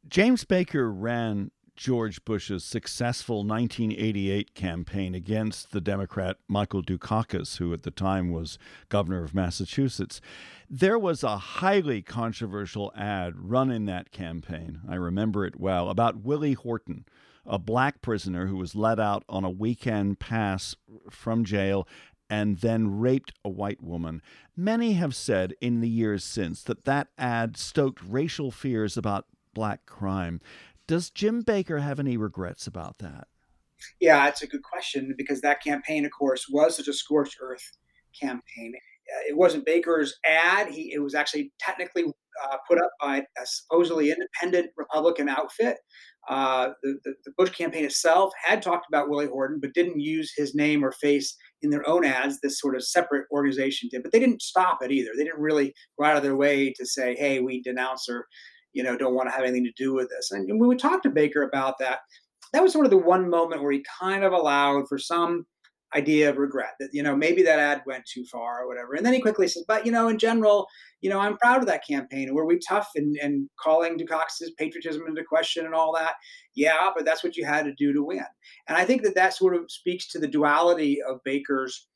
James 0.09 0.45
Baker 0.45 0.93
ran 0.93 1.51
George 1.77 2.25
Bush's 2.25 2.65
successful 2.65 3.45
1988 3.45 4.55
campaign 4.55 5.15
against 5.15 5.73
the 5.73 5.81
Democrat 5.81 6.37
Michael 6.47 6.83
Dukakis, 6.83 7.59
who 7.59 7.73
at 7.73 7.83
the 7.83 7.91
time 7.91 8.31
was 8.31 8.59
governor 8.89 9.25
of 9.25 9.35
Massachusetts. 9.35 10.21
There 10.71 10.99
was 10.99 11.23
a 11.23 11.37
highly 11.37 12.01
controversial 12.01 12.93
ad 12.97 13.35
run 13.37 13.71
in 13.71 13.87
that 13.87 14.13
campaign, 14.13 14.81
I 14.89 14.95
remember 14.95 15.45
it 15.45 15.59
well, 15.59 15.91
about 15.91 16.23
Willie 16.23 16.53
Horton, 16.53 17.07
a 17.45 17.59
black 17.59 18.01
prisoner 18.01 18.47
who 18.47 18.57
was 18.57 18.77
let 18.77 19.01
out 19.01 19.25
on 19.29 19.45
a 19.45 19.51
weekend 19.51 20.21
pass 20.21 20.77
from 21.11 21.45
jail 21.45 21.89
and 22.31 22.59
then 22.59 22.99
raped 22.99 23.33
a 23.45 23.49
white 23.49 23.83
woman. 23.83 24.23
Many 24.57 24.95
have 24.95 25.15
said 25.15 25.55
in 25.61 25.81
the 25.81 25.89
years 25.89 26.25
since 26.25 26.63
that 26.63 26.85
that 26.85 27.09
ad 27.19 27.57
stoked 27.57 28.01
racial 28.07 28.51
fears 28.51 28.97
about 28.97 29.27
black 29.55 29.87
crime. 29.87 30.41
Does 30.87 31.11
Jim 31.11 31.43
Baker 31.43 31.79
have 31.79 31.99
any 31.99 32.17
regrets 32.17 32.67
about 32.67 32.99
that? 32.99 33.29
Yeah, 34.01 34.29
it's 34.29 34.43
a 34.43 34.47
good 34.47 34.63
question 34.63 35.15
because 35.17 35.41
that 35.41 35.63
campaign, 35.63 36.05
of 36.05 36.13
course, 36.17 36.47
was 36.51 36.77
such 36.77 36.89
a 36.89 36.93
scorched 36.93 37.39
earth 37.41 37.65
campaign. 38.19 38.75
Uh, 38.77 39.21
it 39.29 39.37
wasn't 39.37 39.67
Baker's 39.67 40.15
ad. 40.27 40.69
He 40.69 40.93
it 40.95 41.03
was 41.03 41.15
actually 41.15 41.53
technically 41.59 42.05
uh, 42.05 42.57
put 42.69 42.79
up 42.79 42.91
by 43.01 43.19
a 43.19 43.47
supposedly 43.47 44.11
independent 44.11 44.71
Republican 44.77 45.29
outfit. 45.29 45.79
Uh, 46.29 46.71
the, 46.83 46.99
the, 47.05 47.15
the, 47.27 47.33
Bush 47.37 47.51
campaign 47.51 47.85
itself 47.85 48.33
had 48.43 48.63
talked 48.63 48.87
about 48.89 49.11
Willie 49.11 49.27
Horton, 49.27 49.59
but 49.61 49.75
didn't 49.75 50.01
use 50.01 50.33
his 50.35 50.55
name 50.55 50.83
or 50.83 50.91
face 50.91 51.37
in 51.61 51.69
their 51.69 51.87
own 51.87 52.03
ads. 52.03 52.41
This 52.41 52.59
sort 52.59 52.77
of 52.77 52.83
separate 52.83 53.27
organization 53.31 53.91
did, 53.93 54.03
but 54.03 54.11
they 54.11 54.21
didn't 54.21 54.41
stop 54.41 54.79
it 54.83 54.91
either. 54.91 55.11
They 55.15 55.25
didn't 55.25 55.41
really 55.41 55.75
go 55.99 56.07
out 56.07 56.17
of 56.17 56.23
their 56.23 56.37
way 56.37 56.73
to 56.73 56.87
say, 56.87 57.15
"Hey, 57.15 57.41
we 57.41 57.63
denounce 57.63 58.09
or 58.09 58.27
you 58.75 58.83
know, 58.83 58.99
don't 58.99 59.15
want 59.15 59.29
to 59.29 59.35
have 59.35 59.45
anything 59.45 59.65
to 59.65 59.73
do 59.83 59.95
with 59.95 60.11
this. 60.11 60.31
And 60.31 60.47
when 60.61 60.69
we 60.69 60.77
talked 60.77 61.05
to 61.05 61.11
Baker 61.11 61.43
about 61.43 61.79
that, 61.79 62.01
that 62.53 62.63
was 62.63 62.73
sort 62.73 62.85
of 62.85 62.91
the 62.91 62.99
one 62.99 63.31
moment 63.31 63.63
where 63.63 63.73
he 63.73 63.85
kind 64.01 64.23
of 64.23 64.33
allowed 64.33 64.89
for 64.89 64.99
some 64.99 65.47
idea 65.97 66.29
of 66.29 66.39
regret 66.39 66.73
that, 66.81 66.91
you 66.93 67.03
know, 67.03 67.17
maybe 67.17 67.43
that 67.43 67.59
ad 67.59 67.83
went 67.87 68.05
too 68.05 68.25
far 68.25 68.63
or 68.63 68.69
whatever. 68.69 68.95
And 68.95 69.07
then 69.07 69.13
he 69.13 69.21
quickly 69.21 69.47
says, 69.47 69.65
but, 69.67 69.87
you 69.87 69.93
know, 69.93 70.09
in 70.09 70.19
general, 70.19 70.67
you 71.01 71.09
know, 71.09 71.21
I'm 71.21 71.37
proud 71.37 71.61
of 71.61 71.67
that 71.67 71.87
campaign. 71.87 72.35
Were 72.35 72.47
we 72.47 72.59
tough 72.59 72.91
and, 72.97 73.17
and 73.23 73.49
calling 73.61 73.97
Dukakis' 73.97 74.49
patriotism 74.59 75.07
into 75.07 75.23
question 75.23 75.67
and 75.67 75.75
all 75.75 75.95
that? 75.95 76.15
Yeah, 76.55 76.91
but 76.95 77.05
that's 77.05 77.23
what 77.23 77.37
you 77.37 77.45
had 77.45 77.65
to 77.65 77.75
do 77.75 77.93
to 77.93 78.03
win. 78.03 78.25
And 78.69 78.77
I 78.77 78.85
think 78.85 79.03
that 79.03 79.15
that 79.15 79.35
sort 79.35 79.55
of 79.55 79.71
speaks 79.71 80.09
to 80.09 80.19
the 80.19 80.27
duality 80.27 80.99
of 81.09 81.21
Baker's 81.25 81.87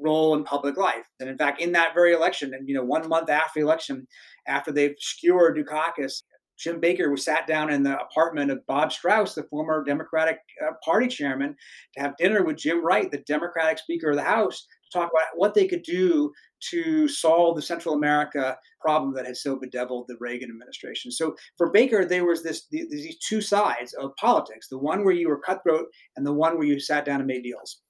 role 0.00 0.34
in 0.36 0.44
public 0.44 0.76
life. 0.76 1.04
And 1.18 1.28
in 1.28 1.36
fact, 1.36 1.60
in 1.60 1.72
that 1.72 1.94
very 1.94 2.12
election, 2.12 2.54
and 2.54 2.68
you 2.68 2.74
know, 2.74 2.84
one 2.84 3.08
month 3.08 3.30
after 3.30 3.60
the 3.60 3.66
election, 3.66 4.06
after 4.48 4.72
they've 4.72 4.96
skewered 4.98 5.56
Dukakis, 5.56 6.22
Jim 6.58 6.80
Baker 6.80 7.10
was 7.10 7.24
sat 7.24 7.46
down 7.46 7.70
in 7.70 7.84
the 7.84 7.96
apartment 8.00 8.50
of 8.50 8.66
Bob 8.66 8.92
Strauss, 8.92 9.34
the 9.34 9.44
former 9.44 9.84
Democratic 9.84 10.38
uh, 10.66 10.72
Party 10.84 11.06
chairman, 11.06 11.54
to 11.94 12.00
have 12.00 12.16
dinner 12.16 12.42
with 12.42 12.56
Jim 12.56 12.84
Wright, 12.84 13.10
the 13.10 13.22
Democratic 13.28 13.78
Speaker 13.78 14.10
of 14.10 14.16
the 14.16 14.24
House, 14.24 14.66
to 14.90 14.98
talk 14.98 15.10
about 15.12 15.26
what 15.36 15.54
they 15.54 15.68
could 15.68 15.84
do 15.84 16.32
to 16.70 17.06
solve 17.06 17.54
the 17.54 17.62
Central 17.62 17.94
America 17.94 18.56
problem 18.80 19.14
that 19.14 19.26
had 19.26 19.36
so 19.36 19.56
bedeviled 19.56 20.06
the 20.08 20.16
Reagan 20.18 20.50
administration. 20.50 21.12
So 21.12 21.36
for 21.56 21.70
Baker, 21.70 22.04
there 22.04 22.24
was 22.24 22.42
this 22.42 22.66
these 22.72 23.18
two 23.18 23.40
sides 23.40 23.94
of 23.94 24.10
politics: 24.16 24.66
the 24.68 24.78
one 24.78 25.04
where 25.04 25.14
you 25.14 25.28
were 25.28 25.40
cutthroat, 25.40 25.86
and 26.16 26.26
the 26.26 26.34
one 26.34 26.58
where 26.58 26.66
you 26.66 26.80
sat 26.80 27.04
down 27.04 27.20
and 27.20 27.26
made 27.28 27.44
deals. 27.44 27.82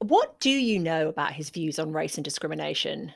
What 0.00 0.38
do 0.38 0.50
you 0.50 0.78
know 0.78 1.08
about 1.08 1.32
his 1.32 1.50
views 1.50 1.78
on 1.78 1.92
race 1.92 2.16
and 2.16 2.24
discrimination? 2.24 3.12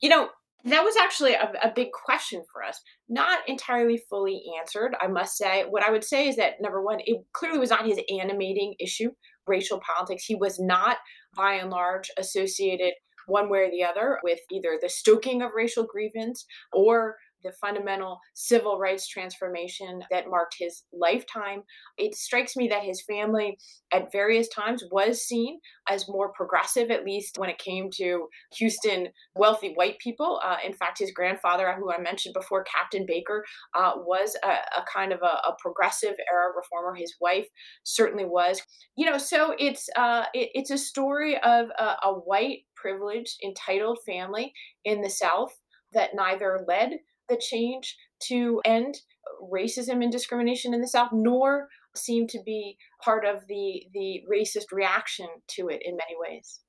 You 0.00 0.08
know, 0.08 0.30
that 0.64 0.84
was 0.84 0.96
actually 0.96 1.34
a, 1.34 1.52
a, 1.62 1.72
big 1.74 1.88
question 1.92 2.42
for 2.52 2.62
us. 2.62 2.80
Not 3.08 3.40
entirely 3.48 4.02
fully 4.10 4.42
answered, 4.58 4.94
I 5.00 5.06
must 5.06 5.36
say. 5.36 5.64
What 5.68 5.82
I 5.82 5.90
would 5.90 6.04
say 6.04 6.28
is 6.28 6.36
that 6.36 6.54
number 6.60 6.82
one, 6.82 6.98
it 7.00 7.18
clearly 7.32 7.58
was 7.58 7.70
not 7.70 7.86
his 7.86 8.00
animating 8.10 8.74
issue, 8.78 9.10
racial 9.46 9.80
politics. 9.80 10.24
He 10.24 10.34
was 10.34 10.58
not, 10.58 10.98
by 11.36 11.54
and 11.54 11.70
large, 11.70 12.10
associated 12.18 12.92
one 13.26 13.48
way 13.48 13.60
or 13.60 13.70
the 13.70 13.84
other 13.84 14.18
with 14.22 14.40
either 14.50 14.78
the 14.80 14.88
stoking 14.88 15.42
of 15.42 15.52
racial 15.54 15.84
grievance 15.84 16.44
or 16.72 17.16
the 17.42 17.52
fundamental 17.60 18.18
civil 18.34 18.78
rights 18.78 19.06
transformation 19.08 20.02
that 20.10 20.28
marked 20.28 20.56
his 20.58 20.84
lifetime. 20.92 21.62
It 21.96 22.14
strikes 22.14 22.56
me 22.56 22.68
that 22.68 22.82
his 22.82 23.02
family 23.02 23.58
at 23.92 24.12
various 24.12 24.48
times 24.48 24.84
was 24.90 25.22
seen 25.22 25.60
as 25.88 26.08
more 26.08 26.32
progressive, 26.32 26.90
at 26.90 27.04
least 27.04 27.38
when 27.38 27.50
it 27.50 27.58
came 27.58 27.90
to 27.96 28.28
Houston 28.56 29.08
wealthy 29.34 29.72
white 29.74 29.98
people. 29.98 30.40
Uh, 30.44 30.56
in 30.64 30.72
fact, 30.72 30.98
his 30.98 31.12
grandfather, 31.12 31.74
who 31.78 31.92
I 31.92 32.00
mentioned 32.00 32.34
before, 32.34 32.64
Captain 32.64 33.04
Baker, 33.06 33.44
uh, 33.74 33.92
was 33.96 34.36
a, 34.44 34.48
a, 34.48 34.84
kind 34.92 35.12
of 35.12 35.20
a, 35.22 35.48
a, 35.48 35.56
progressive 35.60 36.14
era 36.32 36.52
reformer. 36.56 36.94
His 36.94 37.14
wife 37.20 37.46
certainly 37.84 38.24
was. 38.24 38.62
You 38.96 39.10
know, 39.10 39.18
so 39.18 39.54
it's 39.58 39.88
uh, 39.96 40.24
it, 40.34 40.50
it's 40.54 40.70
a 40.70 40.78
story 40.78 41.36
of 41.36 41.68
a, 41.78 41.96
a 42.04 42.12
white, 42.12 42.60
privileged, 42.76 43.38
entitled 43.44 43.98
family 44.06 44.52
in 44.84 45.02
the 45.02 45.10
South 45.10 45.52
that 45.92 46.10
neither 46.14 46.64
led 46.66 46.98
the 47.30 47.40
change 47.40 47.96
to 48.24 48.60
end 48.64 48.96
racism 49.42 50.02
and 50.02 50.12
discrimination 50.12 50.74
in 50.74 50.80
the 50.80 50.88
South, 50.88 51.10
nor 51.12 51.68
seem 51.94 52.26
to 52.28 52.38
be 52.44 52.76
part 53.02 53.24
of 53.24 53.46
the 53.48 53.86
the 53.94 54.22
racist 54.30 54.72
reaction 54.72 55.26
to 55.48 55.68
it 55.68 55.80
in 55.84 55.96
many 55.96 56.14
ways. 56.18 56.60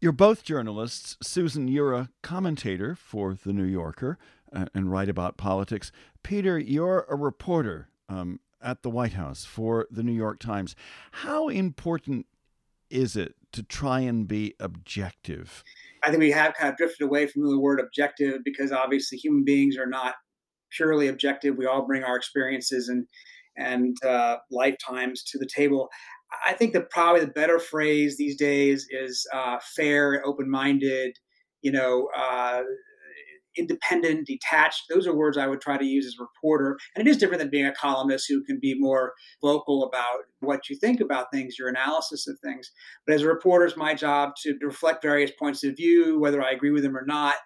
You're 0.00 0.12
both 0.12 0.44
journalists. 0.44 1.16
Susan, 1.22 1.68
you're 1.68 1.94
a 1.94 2.10
commentator 2.22 2.94
for 2.94 3.34
The 3.34 3.54
New 3.54 3.64
Yorker 3.64 4.18
uh, 4.52 4.66
and 4.74 4.90
write 4.90 5.08
about 5.08 5.38
politics. 5.38 5.92
Peter, 6.22 6.58
you're 6.58 7.06
a 7.08 7.16
reporter 7.16 7.88
um, 8.08 8.40
at 8.60 8.82
the 8.82 8.90
White 8.90 9.14
House 9.14 9.46
for 9.46 9.86
The 9.90 10.02
New 10.02 10.12
York 10.12 10.40
Times. 10.40 10.76
How 11.12 11.48
important 11.48 12.26
is 12.94 13.16
it 13.16 13.34
to 13.52 13.62
try 13.62 14.00
and 14.00 14.26
be 14.28 14.54
objective? 14.60 15.64
I 16.04 16.10
think 16.10 16.20
we 16.20 16.30
have 16.30 16.54
kind 16.54 16.70
of 16.70 16.76
drifted 16.76 17.04
away 17.04 17.26
from 17.26 17.42
the 17.42 17.58
word 17.58 17.80
objective 17.80 18.38
because 18.44 18.70
obviously 18.70 19.18
human 19.18 19.44
beings 19.44 19.76
are 19.76 19.86
not 19.86 20.14
purely 20.76 21.08
objective. 21.08 21.56
We 21.56 21.66
all 21.66 21.86
bring 21.86 22.04
our 22.04 22.16
experiences 22.16 22.88
and 22.88 23.06
and 23.56 23.96
uh, 24.04 24.36
lifetimes 24.50 25.22
to 25.24 25.38
the 25.38 25.46
table. 25.46 25.88
I 26.44 26.52
think 26.54 26.72
that 26.72 26.90
probably 26.90 27.20
the 27.20 27.28
better 27.28 27.58
phrase 27.58 28.16
these 28.16 28.36
days 28.36 28.86
is 28.90 29.26
uh, 29.32 29.58
fair, 29.76 30.22
open-minded. 30.24 31.16
You 31.62 31.72
know, 31.72 32.08
uh, 32.16 32.62
independent, 33.56 34.26
detached. 34.26 34.84
Those 34.88 35.06
are 35.06 35.14
words 35.14 35.36
I 35.36 35.46
would 35.46 35.60
try 35.60 35.76
to 35.76 35.84
use 35.84 36.06
as 36.06 36.16
a 36.18 36.22
reporter. 36.22 36.78
And 36.94 37.06
it 37.06 37.10
is 37.10 37.16
different 37.16 37.40
than 37.40 37.50
being 37.50 37.66
a 37.66 37.72
columnist 37.72 38.26
who 38.28 38.42
can 38.44 38.58
be 38.60 38.74
more 38.78 39.12
vocal 39.42 39.84
about 39.84 40.20
what 40.40 40.68
you 40.68 40.76
think 40.76 41.00
about 41.00 41.32
things, 41.32 41.58
your 41.58 41.68
analysis 41.68 42.26
of 42.26 42.38
things. 42.40 42.70
But 43.06 43.14
as 43.14 43.22
a 43.22 43.28
reporter, 43.28 43.66
it's 43.66 43.76
my 43.76 43.94
job 43.94 44.32
to, 44.42 44.54
reflect 44.62 45.02
various 45.02 45.30
points 45.38 45.62
of 45.64 45.76
view, 45.76 46.18
whether 46.18 46.42
I 46.42 46.50
agree 46.52 46.70
with 46.70 46.82
them 46.82 46.96
or 46.96 47.04
not. 47.04 47.36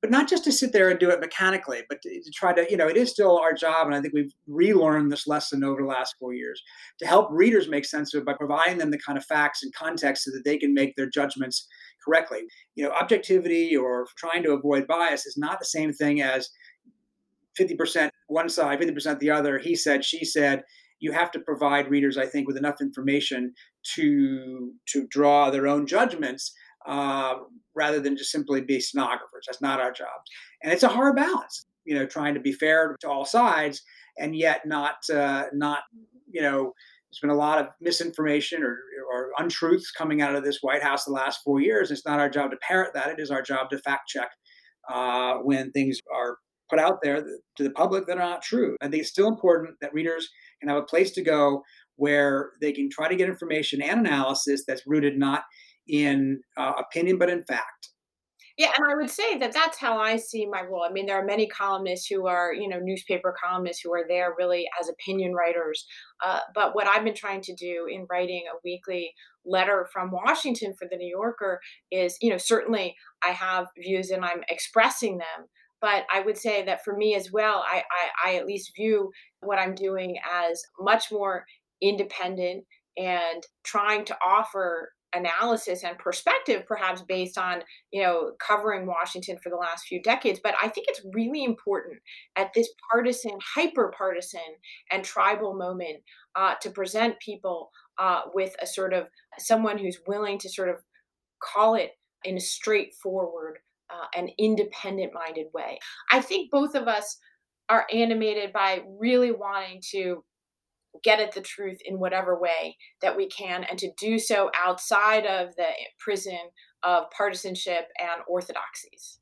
But 0.00 0.12
not 0.12 0.28
just 0.28 0.44
to 0.44 0.52
sit 0.52 0.72
there 0.72 0.90
and 0.90 1.00
do 1.00 1.10
it 1.10 1.18
mechanically, 1.18 1.82
but 1.88 2.00
to, 2.02 2.08
to 2.08 2.30
try 2.32 2.52
to, 2.52 2.64
you 2.70 2.76
know, 2.76 2.86
it 2.86 2.96
is 2.96 3.10
still 3.10 3.36
our 3.36 3.52
job. 3.52 3.88
And 3.88 3.96
I 3.96 4.00
think 4.00 4.14
we've 4.14 4.32
relearned 4.46 5.10
this 5.10 5.26
lesson 5.26 5.64
over 5.64 5.80
the 5.80 5.88
last 5.88 6.14
four 6.20 6.34
years 6.34 6.62
to 7.00 7.06
help 7.06 7.28
readers 7.32 7.68
make 7.68 7.84
sense 7.84 8.14
of 8.14 8.20
it 8.20 8.26
by 8.26 8.34
providing 8.34 8.78
them 8.78 8.92
the 8.92 9.00
kind 9.04 9.18
of 9.18 9.24
facts 9.24 9.64
and 9.64 9.74
context 9.74 10.22
so 10.22 10.30
that 10.30 10.44
they 10.44 10.56
can 10.56 10.72
make 10.72 10.94
their 10.94 11.10
judgments 11.10 11.66
correctly. 12.08 12.40
You 12.74 12.84
know, 12.84 12.90
objectivity 12.92 13.76
or 13.76 14.06
trying 14.16 14.42
to 14.44 14.52
avoid 14.52 14.86
bias 14.86 15.26
is 15.26 15.36
not 15.36 15.58
the 15.58 15.66
same 15.66 15.92
thing 15.92 16.22
as 16.22 16.48
50% 17.58 18.10
one 18.28 18.48
side, 18.48 18.80
50% 18.80 19.18
the 19.18 19.30
other. 19.30 19.58
He 19.58 19.74
said, 19.74 20.04
she 20.04 20.24
said. 20.24 20.62
You 21.00 21.12
have 21.12 21.30
to 21.30 21.38
provide 21.38 21.90
readers, 21.90 22.18
I 22.18 22.26
think, 22.26 22.48
with 22.48 22.56
enough 22.56 22.80
information 22.80 23.54
to 23.94 24.72
to 24.88 25.06
draw 25.06 25.48
their 25.48 25.68
own 25.68 25.86
judgments 25.86 26.52
uh, 26.88 27.34
rather 27.76 28.00
than 28.00 28.16
just 28.16 28.32
simply 28.32 28.62
be 28.62 28.80
stenographers. 28.80 29.44
That's 29.46 29.62
not 29.62 29.78
our 29.78 29.92
job, 29.92 30.08
and 30.60 30.72
it's 30.72 30.82
a 30.82 30.88
hard 30.88 31.14
balance. 31.14 31.66
You 31.84 31.94
know, 31.94 32.04
trying 32.04 32.34
to 32.34 32.40
be 32.40 32.50
fair 32.50 32.96
to 33.00 33.08
all 33.08 33.24
sides 33.24 33.84
and 34.18 34.34
yet 34.36 34.66
not 34.66 34.96
uh, 35.12 35.44
not 35.52 35.84
you 36.30 36.42
know 36.42 36.72
there's 37.10 37.20
been 37.20 37.30
a 37.30 37.34
lot 37.34 37.58
of 37.58 37.68
misinformation 37.80 38.62
or, 38.62 38.78
or 39.12 39.30
untruths 39.38 39.90
coming 39.90 40.20
out 40.20 40.34
of 40.34 40.44
this 40.44 40.58
White 40.60 40.82
House 40.82 41.04
the 41.04 41.12
last 41.12 41.40
four 41.42 41.60
years. 41.60 41.90
It's 41.90 42.04
not 42.04 42.20
our 42.20 42.28
job 42.28 42.50
to 42.50 42.58
parrot 42.58 42.92
that. 42.94 43.08
It 43.08 43.20
is 43.20 43.30
our 43.30 43.42
job 43.42 43.70
to 43.70 43.78
fact 43.78 44.08
check 44.08 44.28
uh, 44.90 45.36
when 45.36 45.70
things 45.70 45.98
are 46.14 46.36
put 46.68 46.78
out 46.78 46.98
there 47.02 47.24
to 47.56 47.62
the 47.62 47.70
public 47.70 48.06
that 48.06 48.18
are 48.18 48.30
not 48.30 48.42
true. 48.42 48.76
I 48.82 48.88
think 48.88 49.00
it's 49.00 49.10
still 49.10 49.28
important 49.28 49.76
that 49.80 49.94
readers 49.94 50.28
can 50.60 50.68
have 50.68 50.78
a 50.78 50.86
place 50.86 51.12
to 51.12 51.22
go 51.22 51.62
where 51.96 52.50
they 52.60 52.72
can 52.72 52.90
try 52.90 53.08
to 53.08 53.16
get 53.16 53.28
information 53.28 53.82
and 53.82 54.06
analysis 54.06 54.64
that's 54.66 54.82
rooted 54.86 55.18
not 55.18 55.42
in 55.88 56.40
uh, 56.56 56.72
opinion 56.78 57.18
but 57.18 57.30
in 57.30 57.42
fact. 57.44 57.88
Yeah, 58.58 58.72
and 58.76 58.90
I 58.90 58.96
would 58.96 59.08
say 59.08 59.38
that 59.38 59.52
that's 59.52 59.78
how 59.78 59.98
I 59.98 60.16
see 60.16 60.44
my 60.44 60.62
role. 60.62 60.82
I 60.82 60.90
mean, 60.90 61.06
there 61.06 61.16
are 61.20 61.24
many 61.24 61.46
columnists 61.46 62.08
who 62.08 62.26
are, 62.26 62.52
you 62.52 62.68
know, 62.68 62.80
newspaper 62.80 63.32
columnists 63.40 63.80
who 63.82 63.92
are 63.94 64.04
there 64.08 64.34
really 64.36 64.68
as 64.80 64.88
opinion 64.88 65.32
writers. 65.32 65.86
Uh, 66.24 66.40
but 66.56 66.74
what 66.74 66.88
I've 66.88 67.04
been 67.04 67.14
trying 67.14 67.40
to 67.42 67.54
do 67.54 67.86
in 67.88 68.04
writing 68.10 68.44
a 68.52 68.58
weekly 68.64 69.14
letter 69.46 69.88
from 69.92 70.10
Washington 70.10 70.74
for 70.74 70.88
the 70.90 70.96
New 70.96 71.08
Yorker 71.08 71.60
is, 71.92 72.18
you 72.20 72.30
know, 72.30 72.36
certainly 72.36 72.96
I 73.22 73.28
have 73.28 73.68
views 73.80 74.10
and 74.10 74.24
I'm 74.24 74.42
expressing 74.48 75.18
them. 75.18 75.46
But 75.80 76.04
I 76.12 76.20
would 76.22 76.36
say 76.36 76.64
that 76.64 76.82
for 76.84 76.96
me 76.96 77.14
as 77.14 77.30
well, 77.30 77.64
I, 77.64 77.84
I, 78.24 78.30
I 78.32 78.36
at 78.38 78.46
least 78.46 78.72
view 78.74 79.12
what 79.40 79.60
I'm 79.60 79.76
doing 79.76 80.16
as 80.28 80.60
much 80.80 81.12
more 81.12 81.44
independent 81.80 82.64
and 82.96 83.44
trying 83.62 84.04
to 84.06 84.18
offer 84.20 84.90
analysis 85.14 85.84
and 85.84 85.98
perspective 85.98 86.64
perhaps 86.66 87.02
based 87.02 87.38
on 87.38 87.62
you 87.92 88.02
know 88.02 88.32
covering 88.38 88.86
washington 88.86 89.38
for 89.42 89.48
the 89.48 89.56
last 89.56 89.86
few 89.86 90.02
decades 90.02 90.38
but 90.42 90.54
i 90.62 90.68
think 90.68 90.86
it's 90.88 91.00
really 91.14 91.44
important 91.44 91.98
at 92.36 92.50
this 92.54 92.68
partisan 92.90 93.32
hyper 93.54 93.92
partisan 93.96 94.40
and 94.90 95.04
tribal 95.04 95.54
moment 95.54 95.96
uh, 96.36 96.54
to 96.60 96.70
present 96.70 97.18
people 97.20 97.70
uh, 97.98 98.20
with 98.34 98.54
a 98.62 98.66
sort 98.66 98.92
of 98.92 99.08
someone 99.38 99.78
who's 99.78 99.98
willing 100.06 100.38
to 100.38 100.48
sort 100.48 100.68
of 100.68 100.76
call 101.42 101.74
it 101.74 101.92
in 102.24 102.36
a 102.36 102.40
straightforward 102.40 103.58
uh, 103.90 104.06
and 104.16 104.30
independent 104.38 105.12
minded 105.14 105.46
way. 105.54 105.78
I 106.12 106.20
think 106.20 106.50
both 106.50 106.74
of 106.74 106.88
us 106.88 107.18
are 107.68 107.86
animated 107.92 108.52
by 108.52 108.82
really 108.98 109.32
wanting 109.32 109.82
to 109.90 110.24
get 111.02 111.20
at 111.20 111.32
the 111.32 111.40
truth 111.40 111.78
in 111.84 111.98
whatever 111.98 112.38
way 112.38 112.76
that 113.02 113.16
we 113.16 113.28
can 113.28 113.64
and 113.64 113.78
to 113.78 113.90
do 113.98 114.18
so 114.18 114.50
outside 114.56 115.26
of 115.26 115.54
the 115.56 115.68
prison 115.98 116.38
of 116.82 117.10
partisanship 117.10 117.88
and 117.98 118.22
orthodoxies. 118.26 119.18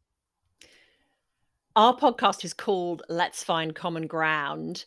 Our 1.75 1.95
podcast 1.95 2.45
is 2.45 2.55
called 2.55 3.03
Let's 3.09 3.45
Find 3.45 3.75
Common 3.75 4.07
Ground. 4.07 4.87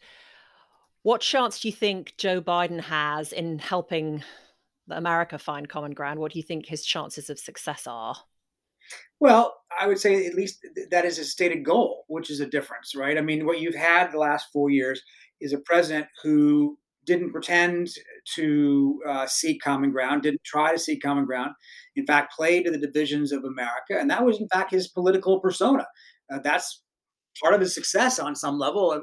What 1.04 1.22
chance 1.22 1.60
do 1.60 1.68
you 1.68 1.74
think 1.74 2.16
Joe 2.18 2.42
Biden 2.42 2.82
has 2.82 3.32
in 3.32 3.60
helping 3.60 4.24
America 4.90 5.38
find 5.38 5.70
common 5.70 5.94
ground? 5.94 6.20
What 6.20 6.32
do 6.32 6.40
you 6.40 6.44
think 6.44 6.66
his 6.66 6.84
chances 6.84 7.30
of 7.30 7.40
success 7.40 7.86
are? 7.86 8.16
Well, 9.20 9.56
I 9.80 9.88
would 9.88 10.00
say 10.00 10.26
at 10.26 10.34
least 10.34 10.66
that 10.92 11.06
is 11.06 11.20
a 11.20 11.24
stated 11.24 11.64
goal, 11.64 12.06
which 12.08 12.32
is 12.32 12.40
a 12.40 12.48
difference, 12.48 12.96
right? 12.96 13.18
I 13.18 13.22
mean, 13.22 13.46
what 13.46 13.60
you've 13.60 13.76
had 13.76 14.12
the 14.12 14.18
last 14.18 14.48
four 14.52 14.70
years 14.70 15.02
is 15.42 15.54
a 15.54 15.60
president 15.60 16.08
who 16.24 16.78
didn't 17.06 17.32
pretend 17.32 17.90
to 18.36 19.02
uh, 19.08 19.26
seek 19.26 19.62
common 19.62 19.92
ground, 19.92 20.22
didn't 20.22 20.44
try 20.44 20.72
to 20.72 20.78
seek 20.78 21.02
common 21.02 21.26
ground. 21.26 21.52
In 21.96 22.06
fact, 22.06 22.34
played 22.36 22.66
to 22.66 22.72
the 22.72 22.78
divisions 22.78 23.32
of 23.32 23.44
America, 23.44 23.98
and 24.00 24.10
that 24.10 24.24
was 24.24 24.40
in 24.40 24.48
fact 24.50 24.72
his 24.72 24.88
political 24.88 25.40
persona. 25.40 25.88
Uh, 26.32 26.40
that's 26.44 26.84
part 27.42 27.54
of 27.54 27.62
his 27.62 27.74
success 27.74 28.20
on 28.20 28.36
some 28.36 28.60
level, 28.60 28.92
uh, 28.92 29.00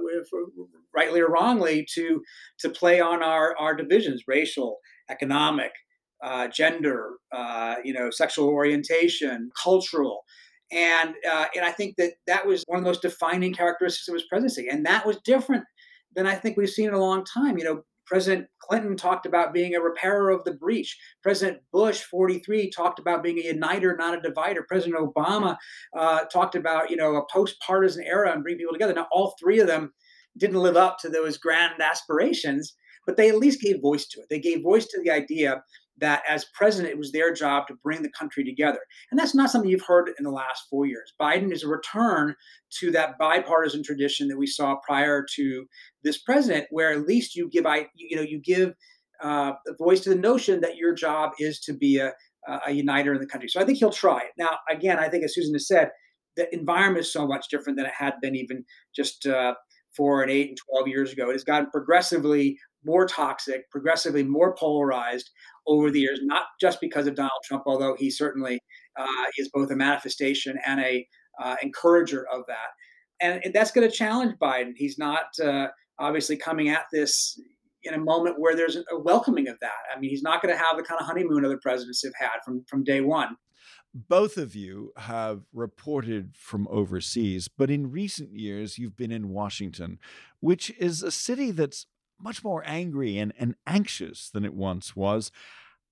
rightly 0.95 1.21
or 1.21 1.29
wrongly, 1.29 1.87
to 1.95 2.23
to 2.61 2.71
play 2.71 3.01
on 3.01 3.23
our 3.23 3.57
our 3.59 3.75
divisions, 3.75 4.23
racial, 4.29 4.79
economic, 5.11 5.73
uh, 6.23 6.49
gender, 6.49 7.11
uh, 7.33 7.77
you 7.85 7.93
know, 7.93 8.11
sexual 8.11 8.49
orientation, 8.49 9.51
cultural. 9.63 10.23
And 10.73 11.15
uh, 11.31 11.47
and 11.55 11.65
I 11.65 11.71
think 11.71 11.97
that 11.99 12.15
that 12.27 12.47
was 12.47 12.65
one 12.67 12.79
of 12.79 12.85
the 12.85 12.91
most 12.91 13.03
defining 13.03 13.55
characteristics 13.55 14.09
of 14.09 14.15
his 14.15 14.25
presidency, 14.29 14.69
and 14.69 14.85
that 14.87 15.07
was 15.07 15.19
different 15.25 15.65
than 16.15 16.27
I 16.27 16.35
think 16.35 16.57
we've 16.57 16.71
seen 16.71 16.89
in 16.89 16.95
a 16.95 17.01
long 17.01 17.25
time. 17.25 17.59
You 17.59 17.65
know, 17.65 17.83
President 18.07 18.47
Clinton 18.61 18.97
talked 18.97 19.27
about 19.27 19.53
being 19.53 19.75
a 19.75 19.81
repairer 19.81 20.31
of 20.31 20.45
the 20.45 20.55
breach. 20.55 20.97
President 21.23 21.59
Bush, 21.73 22.03
43, 22.03 22.71
talked 22.71 22.99
about 22.99 23.23
being 23.23 23.39
a 23.39 23.43
uniter, 23.43 23.97
not 23.97 24.17
a 24.17 24.21
divider. 24.21 24.65
President 24.69 24.97
Obama 24.97 25.57
uh, 25.97 26.21
talked 26.33 26.55
about, 26.55 26.91
you 26.91 26.97
know, 26.97 27.17
a 27.17 27.27
post-partisan 27.33 28.05
era 28.05 28.33
and 28.33 28.43
bring 28.43 28.57
people 28.57 28.73
together. 28.73 28.95
Now, 28.95 29.09
all 29.11 29.35
three 29.41 29.59
of 29.59 29.67
them 29.67 29.93
didn't 30.39 30.61
live 30.61 30.77
up 30.77 30.99
to 31.01 31.09
those 31.09 31.37
grand 31.37 31.81
aspirations, 31.81 32.75
but 33.07 33.17
they 33.17 33.29
at 33.29 33.39
least 33.39 33.61
gave 33.61 33.81
voice 33.81 34.07
to 34.09 34.21
it. 34.21 34.27
They 34.31 34.41
gave 34.41 34.63
voice 34.63 34.87
to 34.87 35.01
the 35.03 35.11
idea 35.11 35.63
that 35.99 36.23
as 36.29 36.47
president, 36.55 36.93
it 36.93 36.99
was 36.99 37.13
their 37.13 37.33
job 37.33 37.67
to 37.67 37.75
bring 37.83 38.03
the 38.03 38.11
country 38.11 38.45
together. 38.45 38.81
And 39.11 39.19
that's 39.19 39.35
not 39.35 39.51
something 39.51 39.71
you've 39.71 39.87
heard 39.87 40.11
in 40.19 40.25
the 40.25 40.31
last 40.31 40.65
four 40.69 40.87
years. 40.87 41.15
Biden 41.21 41.53
is 41.53 41.63
a 41.63 41.69
return 41.69 42.35
to 42.81 42.91
that 42.91 43.19
bipartisan 43.19 43.83
tradition 43.83 44.29
that 44.29 44.39
we 44.39 44.47
saw 44.47 44.77
prior 44.87 45.25
to 45.37 45.67
this 46.07 46.19
president, 46.19 46.67
where 46.71 46.93
at 46.93 47.07
least 47.07 47.35
you 47.35 47.51
give, 47.51 47.67
I 47.67 47.89
you 47.95 48.17
know, 48.17 48.23
you 48.23 48.41
give 48.41 48.73
uh, 49.23 49.53
voice 49.79 50.01
to 50.01 50.11
the 50.11 50.17
notion 50.17 50.61
that 50.61 50.77
your 50.77 50.95
job 50.95 51.33
is 51.39 51.61
to 51.61 51.75
be 51.75 51.99
a, 51.99 52.13
a 52.67 52.73
uniter 52.73 53.13
in 53.13 53.21
the 53.21 53.27
country. 53.27 53.49
So 53.49 53.61
I 53.61 53.65
think 53.65 53.79
he'll 53.79 53.91
try 53.91 54.19
it. 54.19 54.33
Now, 54.39 54.59
again, 54.71 54.99
I 54.99 55.09
think 55.09 55.25
as 55.25 55.35
Susan 55.35 55.55
has 55.55 55.67
said, 55.67 55.91
the 56.37 56.53
environment 56.55 57.05
is 57.05 57.13
so 57.13 57.27
much 57.27 57.49
different 57.49 57.79
than 57.79 57.87
it 57.87 57.95
had 57.97 58.15
been 58.21 58.37
even 58.37 58.65
just 58.95 59.27
uh, 59.27 59.55
four 59.97 60.23
and 60.23 60.31
eight 60.31 60.49
and 60.49 60.59
12 60.71 60.89
years 60.89 61.13
ago. 61.13 61.31
It 61.31 61.33
has 61.33 61.45
gotten 61.45 61.71
progressively 61.71 62.59
more 62.85 63.07
toxic, 63.07 63.69
progressively 63.71 64.23
more 64.23 64.55
polarized 64.55 65.31
over 65.67 65.91
the 65.91 66.01
years, 66.01 66.21
not 66.23 66.45
just 66.61 66.81
because 66.81 67.07
of 67.07 67.17
Donald 67.17 67.43
Trump, 67.45 67.65
although 67.67 67.97
he 67.99 68.11
certainly 68.11 68.61
uh, 68.99 69.25
is 69.39 69.51
both 69.53 69.71
a 69.71 69.77
manifestation 69.77 70.59
and 70.65 70.81
a 70.81 71.07
uh, 71.43 71.57
encourager 71.63 72.27
of 72.33 72.43
that. 72.47 72.69
And 73.21 73.53
that's 73.55 73.71
going 73.71 73.89
to 73.89 73.95
challenge 73.95 74.35
Biden. 74.41 74.73
He's 74.77 74.99
not 74.99 75.27
uh, 75.43 75.69
obviously 75.99 76.37
coming 76.37 76.69
at 76.69 76.87
this 76.93 77.39
in 77.83 77.95
a 77.95 77.99
moment 77.99 78.37
where 78.39 78.57
there's 78.57 78.77
a 78.77 78.99
welcoming 78.99 79.49
of 79.49 79.59
that. 79.61 79.73
I 79.95 79.99
mean, 79.99 80.11
he's 80.11 80.23
not 80.23 80.43
going 80.43 80.53
to 80.53 80.59
have 80.59 80.77
the 80.77 80.83
kind 80.83 81.01
of 81.01 81.07
honeymoon 81.07 81.45
other 81.45 81.59
presidents 81.63 82.03
have 82.05 82.15
had 82.19 82.41
from 82.45 82.65
from 82.69 82.85
day 82.85 83.01
one. 83.01 83.37
Both 83.95 84.37
of 84.37 84.55
you 84.55 84.93
have 84.99 85.43
reported 85.55 86.35
from 86.37 86.69
overseas, 86.71 87.49
but 87.49 87.71
in 87.71 87.91
recent 87.91 88.35
years, 88.35 88.77
you've 88.77 88.97
been 88.97 89.13
in 89.13 89.31
Washington, 89.31 89.99
which 90.41 90.71
is 90.79 91.03
a 91.03 91.11
city 91.11 91.51
that's 91.51 91.87
much 92.21 92.45
more 92.45 92.63
angry 92.67 93.17
and, 93.17 93.33
and 93.39 93.55
anxious 93.67 94.29
than 94.29 94.45
it 94.45 94.53
once 94.53 94.95
was. 94.95 95.31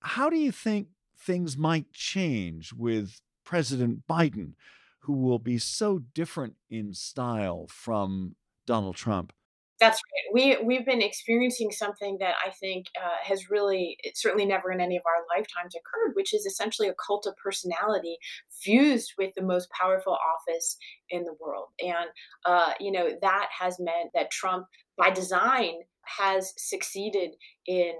How 0.01 0.29
do 0.29 0.37
you 0.37 0.51
think 0.51 0.89
things 1.17 1.57
might 1.57 1.91
change 1.93 2.73
with 2.73 3.21
President 3.43 4.07
Biden, 4.07 4.53
who 4.99 5.13
will 5.13 5.39
be 5.39 5.57
so 5.57 5.99
different 6.13 6.55
in 6.69 6.93
style 6.93 7.65
from 7.67 8.35
Donald 8.67 8.95
Trump? 8.95 9.33
That's 9.79 9.99
right. 9.99 10.33
We 10.33 10.65
we've 10.65 10.85
been 10.85 11.01
experiencing 11.01 11.69
something 11.71 12.17
that 12.21 12.35
I 12.45 12.51
think 12.51 12.85
uh, 12.97 13.17
has 13.23 13.49
really, 13.49 13.97
certainly 14.13 14.45
never 14.45 14.71
in 14.71 14.79
any 14.79 14.95
of 14.95 15.03
our 15.05 15.25
lifetimes 15.37 15.75
occurred, 15.75 16.13
which 16.15 16.33
is 16.33 16.45
essentially 16.45 16.87
a 16.87 16.93
cult 17.05 17.25
of 17.27 17.35
personality 17.35 18.17
fused 18.61 19.13
with 19.17 19.33
the 19.35 19.43
most 19.43 19.69
powerful 19.71 20.13
office 20.13 20.77
in 21.09 21.23
the 21.23 21.35
world, 21.41 21.67
and 21.81 22.07
uh, 22.45 22.71
you 22.79 22.91
know 22.91 23.09
that 23.21 23.49
has 23.59 23.77
meant 23.79 24.11
that 24.13 24.31
Trump, 24.31 24.67
by 24.97 25.09
design, 25.09 25.73
has 26.05 26.53
succeeded 26.57 27.31
in 27.67 27.93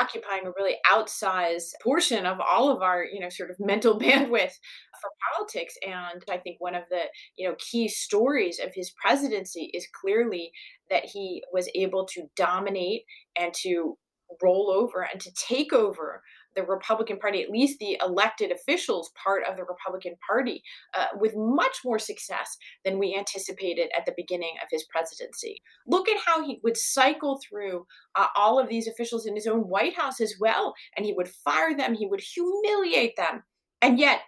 occupying 0.00 0.46
a 0.46 0.52
really 0.56 0.76
outsized 0.90 1.70
portion 1.82 2.26
of 2.26 2.38
all 2.40 2.70
of 2.70 2.82
our 2.82 3.04
you 3.04 3.20
know 3.20 3.28
sort 3.28 3.50
of 3.50 3.56
mental 3.58 3.98
bandwidth 4.00 4.54
for 5.00 5.10
politics. 5.32 5.74
And 5.86 6.24
i 6.30 6.38
think 6.38 6.56
one 6.58 6.74
of 6.74 6.84
the 6.90 7.02
you 7.36 7.48
know 7.48 7.54
key 7.58 7.88
stories 7.88 8.58
of 8.58 8.72
his 8.74 8.92
presidency 9.02 9.70
is 9.72 9.88
clearly 10.00 10.50
that 10.90 11.04
he 11.04 11.42
was 11.52 11.68
able 11.74 12.06
to 12.14 12.26
dominate 12.36 13.02
and 13.38 13.52
to 13.62 13.96
roll 14.42 14.70
over 14.70 15.06
and 15.10 15.20
to 15.20 15.32
take 15.32 15.72
over 15.72 16.22
the 16.54 16.62
Republican 16.62 17.18
Party, 17.18 17.42
at 17.42 17.50
least 17.50 17.78
the 17.78 17.98
elected 18.04 18.50
officials 18.50 19.10
part 19.22 19.42
of 19.48 19.56
the 19.56 19.64
Republican 19.64 20.14
Party, 20.26 20.62
uh, 20.96 21.06
with 21.18 21.34
much 21.36 21.78
more 21.84 21.98
success 21.98 22.56
than 22.84 22.98
we 22.98 23.16
anticipated 23.16 23.90
at 23.96 24.06
the 24.06 24.14
beginning 24.16 24.54
of 24.62 24.68
his 24.70 24.84
presidency. 24.84 25.60
Look 25.86 26.08
at 26.08 26.20
how 26.24 26.44
he 26.44 26.60
would 26.62 26.76
cycle 26.76 27.40
through 27.48 27.86
uh, 28.14 28.26
all 28.36 28.58
of 28.58 28.68
these 28.68 28.88
officials 28.88 29.26
in 29.26 29.34
his 29.34 29.46
own 29.46 29.60
White 29.60 29.96
House 29.96 30.20
as 30.20 30.34
well, 30.40 30.74
and 30.96 31.06
he 31.06 31.12
would 31.12 31.28
fire 31.28 31.76
them, 31.76 31.94
he 31.94 32.06
would 32.06 32.20
humiliate 32.20 33.16
them. 33.16 33.42
And 33.80 33.98
yet, 33.98 34.20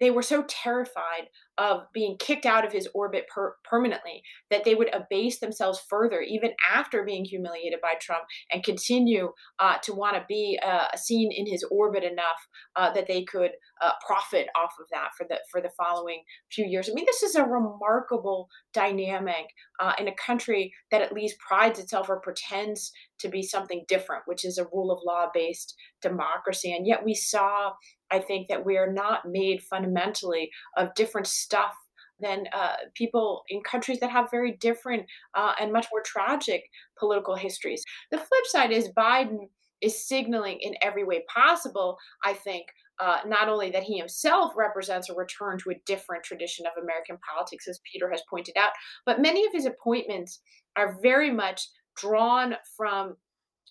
they 0.00 0.10
were 0.10 0.22
so 0.22 0.44
terrified 0.48 1.28
of 1.58 1.82
being 1.92 2.16
kicked 2.18 2.46
out 2.46 2.64
of 2.64 2.72
his 2.72 2.88
orbit 2.94 3.26
per- 3.32 3.56
permanently, 3.68 4.22
that 4.50 4.64
they 4.64 4.74
would 4.74 4.94
abase 4.94 5.40
themselves 5.40 5.80
further, 5.88 6.20
even 6.20 6.52
after 6.72 7.04
being 7.04 7.24
humiliated 7.24 7.80
by 7.82 7.94
Trump, 8.00 8.24
and 8.52 8.64
continue 8.64 9.32
uh, 9.58 9.76
to 9.82 9.92
want 9.92 10.16
to 10.16 10.24
be 10.28 10.58
uh, 10.64 10.86
seen 10.96 11.30
in 11.32 11.46
his 11.46 11.64
orbit 11.70 12.04
enough 12.04 12.40
uh, 12.76 12.92
that 12.92 13.08
they 13.08 13.24
could 13.24 13.50
uh, 13.80 13.92
profit 14.06 14.46
off 14.56 14.72
of 14.80 14.86
that 14.92 15.08
for 15.16 15.26
the 15.28 15.38
for 15.50 15.60
the 15.60 15.70
following 15.76 16.22
few 16.50 16.66
years. 16.66 16.88
I 16.88 16.94
mean, 16.94 17.06
this 17.06 17.22
is 17.22 17.34
a 17.34 17.44
remarkable 17.44 18.48
dynamic 18.72 19.46
uh, 19.80 19.92
in 19.98 20.08
a 20.08 20.14
country 20.14 20.72
that 20.90 21.02
at 21.02 21.12
least 21.12 21.38
prides 21.38 21.78
itself 21.78 22.08
or 22.08 22.20
pretends 22.20 22.92
to 23.20 23.28
be 23.28 23.42
something 23.42 23.84
different, 23.88 24.22
which 24.26 24.44
is 24.44 24.58
a 24.58 24.66
rule 24.72 24.90
of 24.90 25.00
law 25.04 25.26
based 25.32 25.74
democracy. 26.00 26.72
And 26.72 26.86
yet 26.86 27.04
we 27.04 27.14
saw, 27.14 27.72
I 28.10 28.20
think, 28.20 28.48
that 28.48 28.64
we 28.64 28.76
are 28.76 28.92
not 28.92 29.28
made 29.28 29.62
fundamentally 29.62 30.50
of 30.76 30.94
different 30.94 31.26
stuff 31.26 31.74
than 32.20 32.46
uh, 32.52 32.74
people 32.94 33.42
in 33.48 33.60
countries 33.62 34.00
that 34.00 34.10
have 34.10 34.30
very 34.30 34.56
different 34.56 35.06
uh, 35.34 35.52
and 35.60 35.72
much 35.72 35.86
more 35.92 36.02
tragic 36.04 36.64
political 36.98 37.36
histories. 37.36 37.84
The 38.10 38.18
flip 38.18 38.46
side 38.46 38.72
is 38.72 38.88
Biden 38.96 39.48
is 39.80 40.06
signaling 40.06 40.58
in 40.60 40.74
every 40.82 41.04
way 41.04 41.24
possible, 41.32 41.96
I 42.24 42.32
think, 42.32 42.66
uh, 42.98 43.18
not 43.26 43.48
only 43.48 43.70
that 43.70 43.84
he 43.84 43.96
himself 43.96 44.52
represents 44.56 45.08
a 45.08 45.14
return 45.14 45.58
to 45.58 45.70
a 45.70 45.80
different 45.86 46.24
tradition 46.24 46.66
of 46.66 46.82
American 46.82 47.18
politics, 47.32 47.68
as 47.68 47.80
Peter 47.90 48.10
has 48.10 48.22
pointed 48.28 48.56
out, 48.56 48.72
but 49.06 49.22
many 49.22 49.46
of 49.46 49.52
his 49.52 49.66
appointments 49.66 50.40
are 50.76 50.98
very 51.00 51.30
much 51.30 51.68
drawn 51.96 52.54
from 52.76 53.16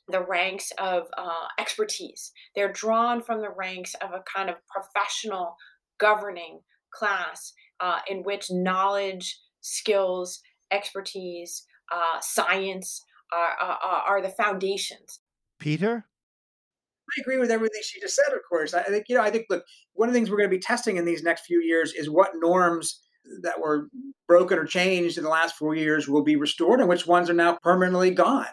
the 0.08 0.24
ranks 0.24 0.72
of 0.78 1.04
uh, 1.18 1.48
expertise. 1.60 2.32
They're 2.56 2.72
drawn 2.72 3.22
from 3.22 3.42
the 3.42 3.50
ranks 3.50 3.94
of 3.96 4.12
a 4.12 4.24
kind 4.34 4.50
of 4.50 4.56
professional 4.68 5.56
governing 6.00 6.62
class 6.94 7.54
uh, 7.80 8.00
in 8.10 8.24
which 8.24 8.50
knowledge, 8.50 9.40
skills, 9.62 10.40
expertise, 10.72 11.66
uh, 11.92 12.20
science 12.22 13.04
are, 13.34 13.56
are, 13.62 14.04
are 14.08 14.22
the 14.22 14.30
foundations. 14.30 15.20
Peter? 15.60 16.06
I 17.10 17.22
agree 17.22 17.38
with 17.38 17.52
everything 17.52 17.82
she 17.84 18.02
just 18.02 18.16
said, 18.16 18.34
of 18.34 18.42
course. 18.50 18.74
I 18.74 18.84
think, 18.84 19.06
you 19.08 19.16
know, 19.16 19.24
I 19.24 19.32
think, 19.32 19.46
look, 19.50 19.64
one 19.94 20.10
of 20.10 20.14
the 20.14 20.20
things 20.20 20.30
we're 20.30 20.38
going 20.38 20.50
to 20.50 20.56
be 20.56 20.62
testing 20.62 20.98
in 20.98 21.06
these 21.06 21.24
next 21.24 21.46
few 21.46 21.62
years 21.62 21.94
is 21.94 22.10
what 22.10 22.32
norms 22.36 23.02
that 23.42 23.60
were 23.60 23.88
broken 24.28 24.58
or 24.58 24.66
changed 24.66 25.18
in 25.18 25.24
the 25.24 25.30
last 25.30 25.56
four 25.56 25.76
years 25.76 26.08
will 26.08 26.24
be 26.24 26.36
restored 26.36 26.80
and 26.80 26.90
which 26.90 27.08
ones 27.08 27.30
are 27.30 27.34
now 27.34 27.58
permanently 27.62 28.12
gone. 28.12 28.48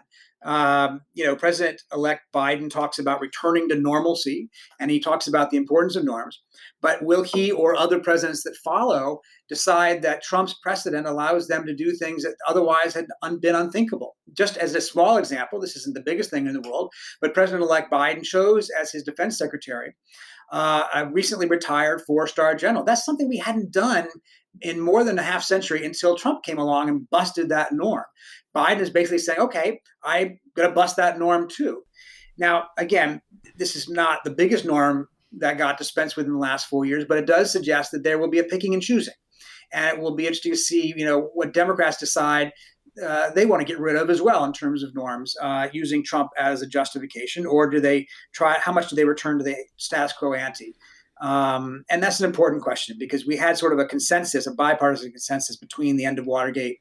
Um, 0.45 1.01
you 1.15 1.25
know, 1.25 1.35
President 1.35 1.81
elect 1.93 2.23
Biden 2.35 2.71
talks 2.71 2.99
about 2.99 3.21
returning 3.21 3.69
to 3.71 3.75
normalcy 3.75 4.51
and 4.79 4.91
he 4.91 5.01
talks 5.01 5.27
about 5.27 5.51
the 5.51 5.57
importance 5.57 5.97
of 5.97 6.05
norms. 6.05 6.43
But 6.83 7.03
will 7.03 7.23
he 7.23 7.51
or 7.51 7.75
other 7.75 7.99
presidents 7.99 8.43
that 8.45 8.57
follow 8.63 9.21
decide 9.49 10.03
that 10.03 10.23
Trump's 10.23 10.55
precedent 10.63 11.07
allows 11.07 11.49
them 11.49 11.65
to 11.65 11.75
do 11.75 11.93
things 11.93 12.25
that 12.25 12.37
otherwise 12.47 12.93
had 12.93 13.07
been 13.41 13.55
unthinkable? 13.55 14.17
Just 14.37 14.59
as 14.59 14.75
a 14.75 14.81
small 14.83 15.17
example, 15.17 15.61
this 15.61 15.77
isn't 15.77 15.95
the 15.95 16.03
biggest 16.03 16.31
thing 16.31 16.47
in 16.47 16.53
the 16.53 16.69
world, 16.69 16.93
but 17.23 17.33
President 17.33 17.63
elect 17.63 17.91
Biden 17.91 18.23
chose 18.23 18.71
as 18.79 18.93
his 18.93 19.03
defense 19.03 19.39
secretary 19.39 19.95
uh, 20.51 20.85
a 20.95 21.07
recently 21.09 21.47
retired 21.47 22.03
four 22.07 22.27
star 22.27 22.55
general. 22.55 22.85
That's 22.85 23.05
something 23.05 23.29
we 23.29 23.39
hadn't 23.39 23.73
done 23.73 24.09
in 24.61 24.81
more 24.81 25.05
than 25.05 25.19
a 25.19 25.23
half 25.23 25.43
century 25.43 25.85
until 25.85 26.17
Trump 26.17 26.45
came 26.45 26.59
along 26.59 26.89
and 26.89 27.09
busted 27.11 27.49
that 27.49 27.73
norm. 27.73 28.05
Biden 28.55 28.81
is 28.81 28.91
basically 28.91 29.19
saying, 29.19 29.41
okay, 29.41 29.81
I'm 30.03 30.39
going 30.57 30.69
to 30.69 30.75
bust 30.75 30.97
that 30.97 31.19
norm 31.19 31.49
too. 31.49 31.83
Now, 32.39 32.67
again, 32.79 33.21
this 33.57 33.77
is 33.77 33.89
not 33.89 34.21
the 34.25 34.31
biggest 34.31 34.65
norm 34.65 35.09
that 35.39 35.59
got 35.59 35.79
dispensed 35.79 36.17
with 36.17 36.27
in 36.27 36.33
the 36.33 36.39
last 36.39 36.67
four 36.67 36.85
years, 36.85 37.05
but 37.09 37.19
it 37.19 37.27
does 37.27 37.51
suggest 37.51 37.91
that 37.93 38.05
there 38.05 38.19
will 38.19 38.31
be 38.31 38.39
a 38.39 38.45
picking 38.45 38.75
and 38.75 38.83
choosing. 38.83 39.15
And 39.73 39.97
it 39.97 40.01
will 40.01 40.15
be 40.15 40.27
interesting 40.27 40.53
to 40.53 40.59
see, 40.59 40.93
you 40.97 41.05
know, 41.05 41.31
what 41.35 41.53
Democrats 41.53 41.97
decide 41.97 42.53
uh, 43.03 43.31
they 43.31 43.47
want 43.47 43.61
to 43.61 43.67
get 43.67 43.81
rid 43.81 43.97
of 43.97 44.11
as 44.11 44.23
well 44.23 44.45
in 44.45 44.53
terms 44.53 44.83
of 44.83 44.95
norms, 44.95 45.37
uh, 45.41 45.69
using 45.73 46.05
Trump 46.05 46.31
as 46.39 46.63
a 46.63 46.67
justification, 46.67 47.47
or 47.47 47.69
do 47.69 47.81
they 47.81 48.07
try? 48.33 48.59
How 48.59 48.73
much 48.73 48.89
do 48.89 48.97
they 48.97 49.05
return 49.05 49.39
to 49.39 49.45
the 49.45 49.57
status 49.77 50.13
quo 50.13 50.33
ante? 50.35 50.75
Um, 51.21 51.85
and 51.91 52.03
that's 52.03 52.21
an 52.21 52.27
important 52.27 52.63
question 52.63 52.97
because 52.99 53.27
we 53.27 53.37
had 53.37 53.57
sort 53.57 53.73
of 53.73 53.79
a 53.79 53.87
consensus, 53.87 54.47
a 54.47 54.53
bipartisan 54.53 55.11
consensus 55.11 55.57
between 55.57 55.97
the 55.97 56.05
end 56.05 56.19
of 56.19 56.27
Watergate 56.27 56.79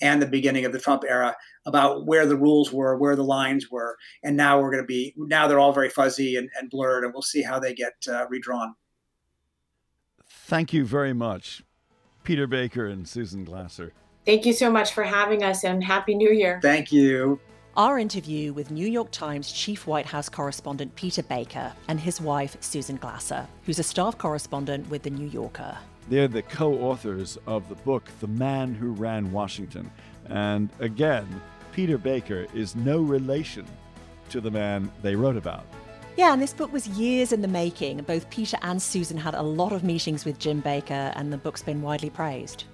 and 0.00 0.20
the 0.20 0.26
beginning 0.26 0.64
of 0.64 0.72
the 0.72 0.80
Trump 0.80 1.02
era 1.08 1.36
about 1.66 2.06
where 2.06 2.26
the 2.26 2.36
rules 2.36 2.72
were, 2.72 2.96
where 2.96 3.16
the 3.16 3.24
lines 3.24 3.70
were. 3.70 3.96
And 4.22 4.36
now 4.36 4.60
we're 4.60 4.70
going 4.70 4.82
to 4.82 4.86
be, 4.86 5.14
now 5.16 5.46
they're 5.46 5.60
all 5.60 5.72
very 5.72 5.88
fuzzy 5.88 6.36
and, 6.36 6.48
and 6.58 6.70
blurred, 6.70 7.04
and 7.04 7.12
we'll 7.12 7.22
see 7.22 7.42
how 7.42 7.58
they 7.58 7.74
get 7.74 7.94
uh, 8.08 8.26
redrawn. 8.28 8.74
Thank 10.26 10.72
you 10.72 10.84
very 10.84 11.12
much, 11.12 11.62
Peter 12.22 12.46
Baker 12.46 12.86
and 12.86 13.08
Susan 13.08 13.44
Glasser. 13.44 13.92
Thank 14.26 14.46
you 14.46 14.54
so 14.54 14.70
much 14.70 14.92
for 14.92 15.04
having 15.04 15.42
us 15.42 15.64
and 15.64 15.84
Happy 15.84 16.14
New 16.14 16.30
Year. 16.30 16.58
Thank 16.62 16.90
you. 16.90 17.38
Our 17.76 17.98
interview 17.98 18.54
with 18.54 18.70
New 18.70 18.86
York 18.86 19.10
Times 19.10 19.52
chief 19.52 19.86
White 19.86 20.06
House 20.06 20.30
correspondent 20.30 20.94
Peter 20.94 21.22
Baker 21.22 21.70
and 21.88 22.00
his 22.00 22.22
wife 22.22 22.56
Susan 22.60 22.96
Glasser, 22.96 23.46
who's 23.64 23.78
a 23.78 23.82
staff 23.82 24.16
correspondent 24.16 24.88
with 24.88 25.02
The 25.02 25.10
New 25.10 25.26
Yorker. 25.26 25.76
They're 26.08 26.28
the 26.28 26.40
co 26.40 26.72
authors 26.74 27.36
of 27.46 27.68
the 27.68 27.74
book, 27.74 28.08
The 28.20 28.28
Man 28.28 28.74
Who 28.74 28.92
Ran 28.92 29.30
Washington. 29.30 29.90
And 30.26 30.70
again, 30.78 31.28
Peter 31.72 31.98
Baker 31.98 32.46
is 32.54 32.74
no 32.74 33.02
relation 33.02 33.66
to 34.30 34.40
the 34.40 34.50
man 34.50 34.90
they 35.02 35.16
wrote 35.16 35.36
about. 35.36 35.66
Yeah, 36.16 36.32
and 36.32 36.40
this 36.40 36.54
book 36.54 36.72
was 36.72 36.88
years 36.88 37.32
in 37.32 37.42
the 37.42 37.48
making. 37.48 37.98
Both 38.02 38.30
Peter 38.30 38.56
and 38.62 38.80
Susan 38.80 39.18
had 39.18 39.34
a 39.34 39.42
lot 39.42 39.72
of 39.72 39.84
meetings 39.84 40.24
with 40.24 40.38
Jim 40.38 40.60
Baker, 40.60 41.12
and 41.14 41.30
the 41.30 41.36
book's 41.36 41.62
been 41.62 41.82
widely 41.82 42.08
praised. 42.08 42.64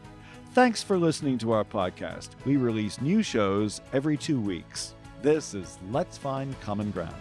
Thanks 0.52 0.82
for 0.82 0.98
listening 0.98 1.38
to 1.38 1.52
our 1.52 1.64
podcast. 1.64 2.30
We 2.44 2.56
release 2.56 3.00
new 3.00 3.22
shows 3.22 3.80
every 3.92 4.16
two 4.16 4.40
weeks. 4.40 4.94
This 5.22 5.54
is 5.54 5.78
Let's 5.92 6.18
Find 6.18 6.60
Common 6.60 6.90
Ground. 6.90 7.14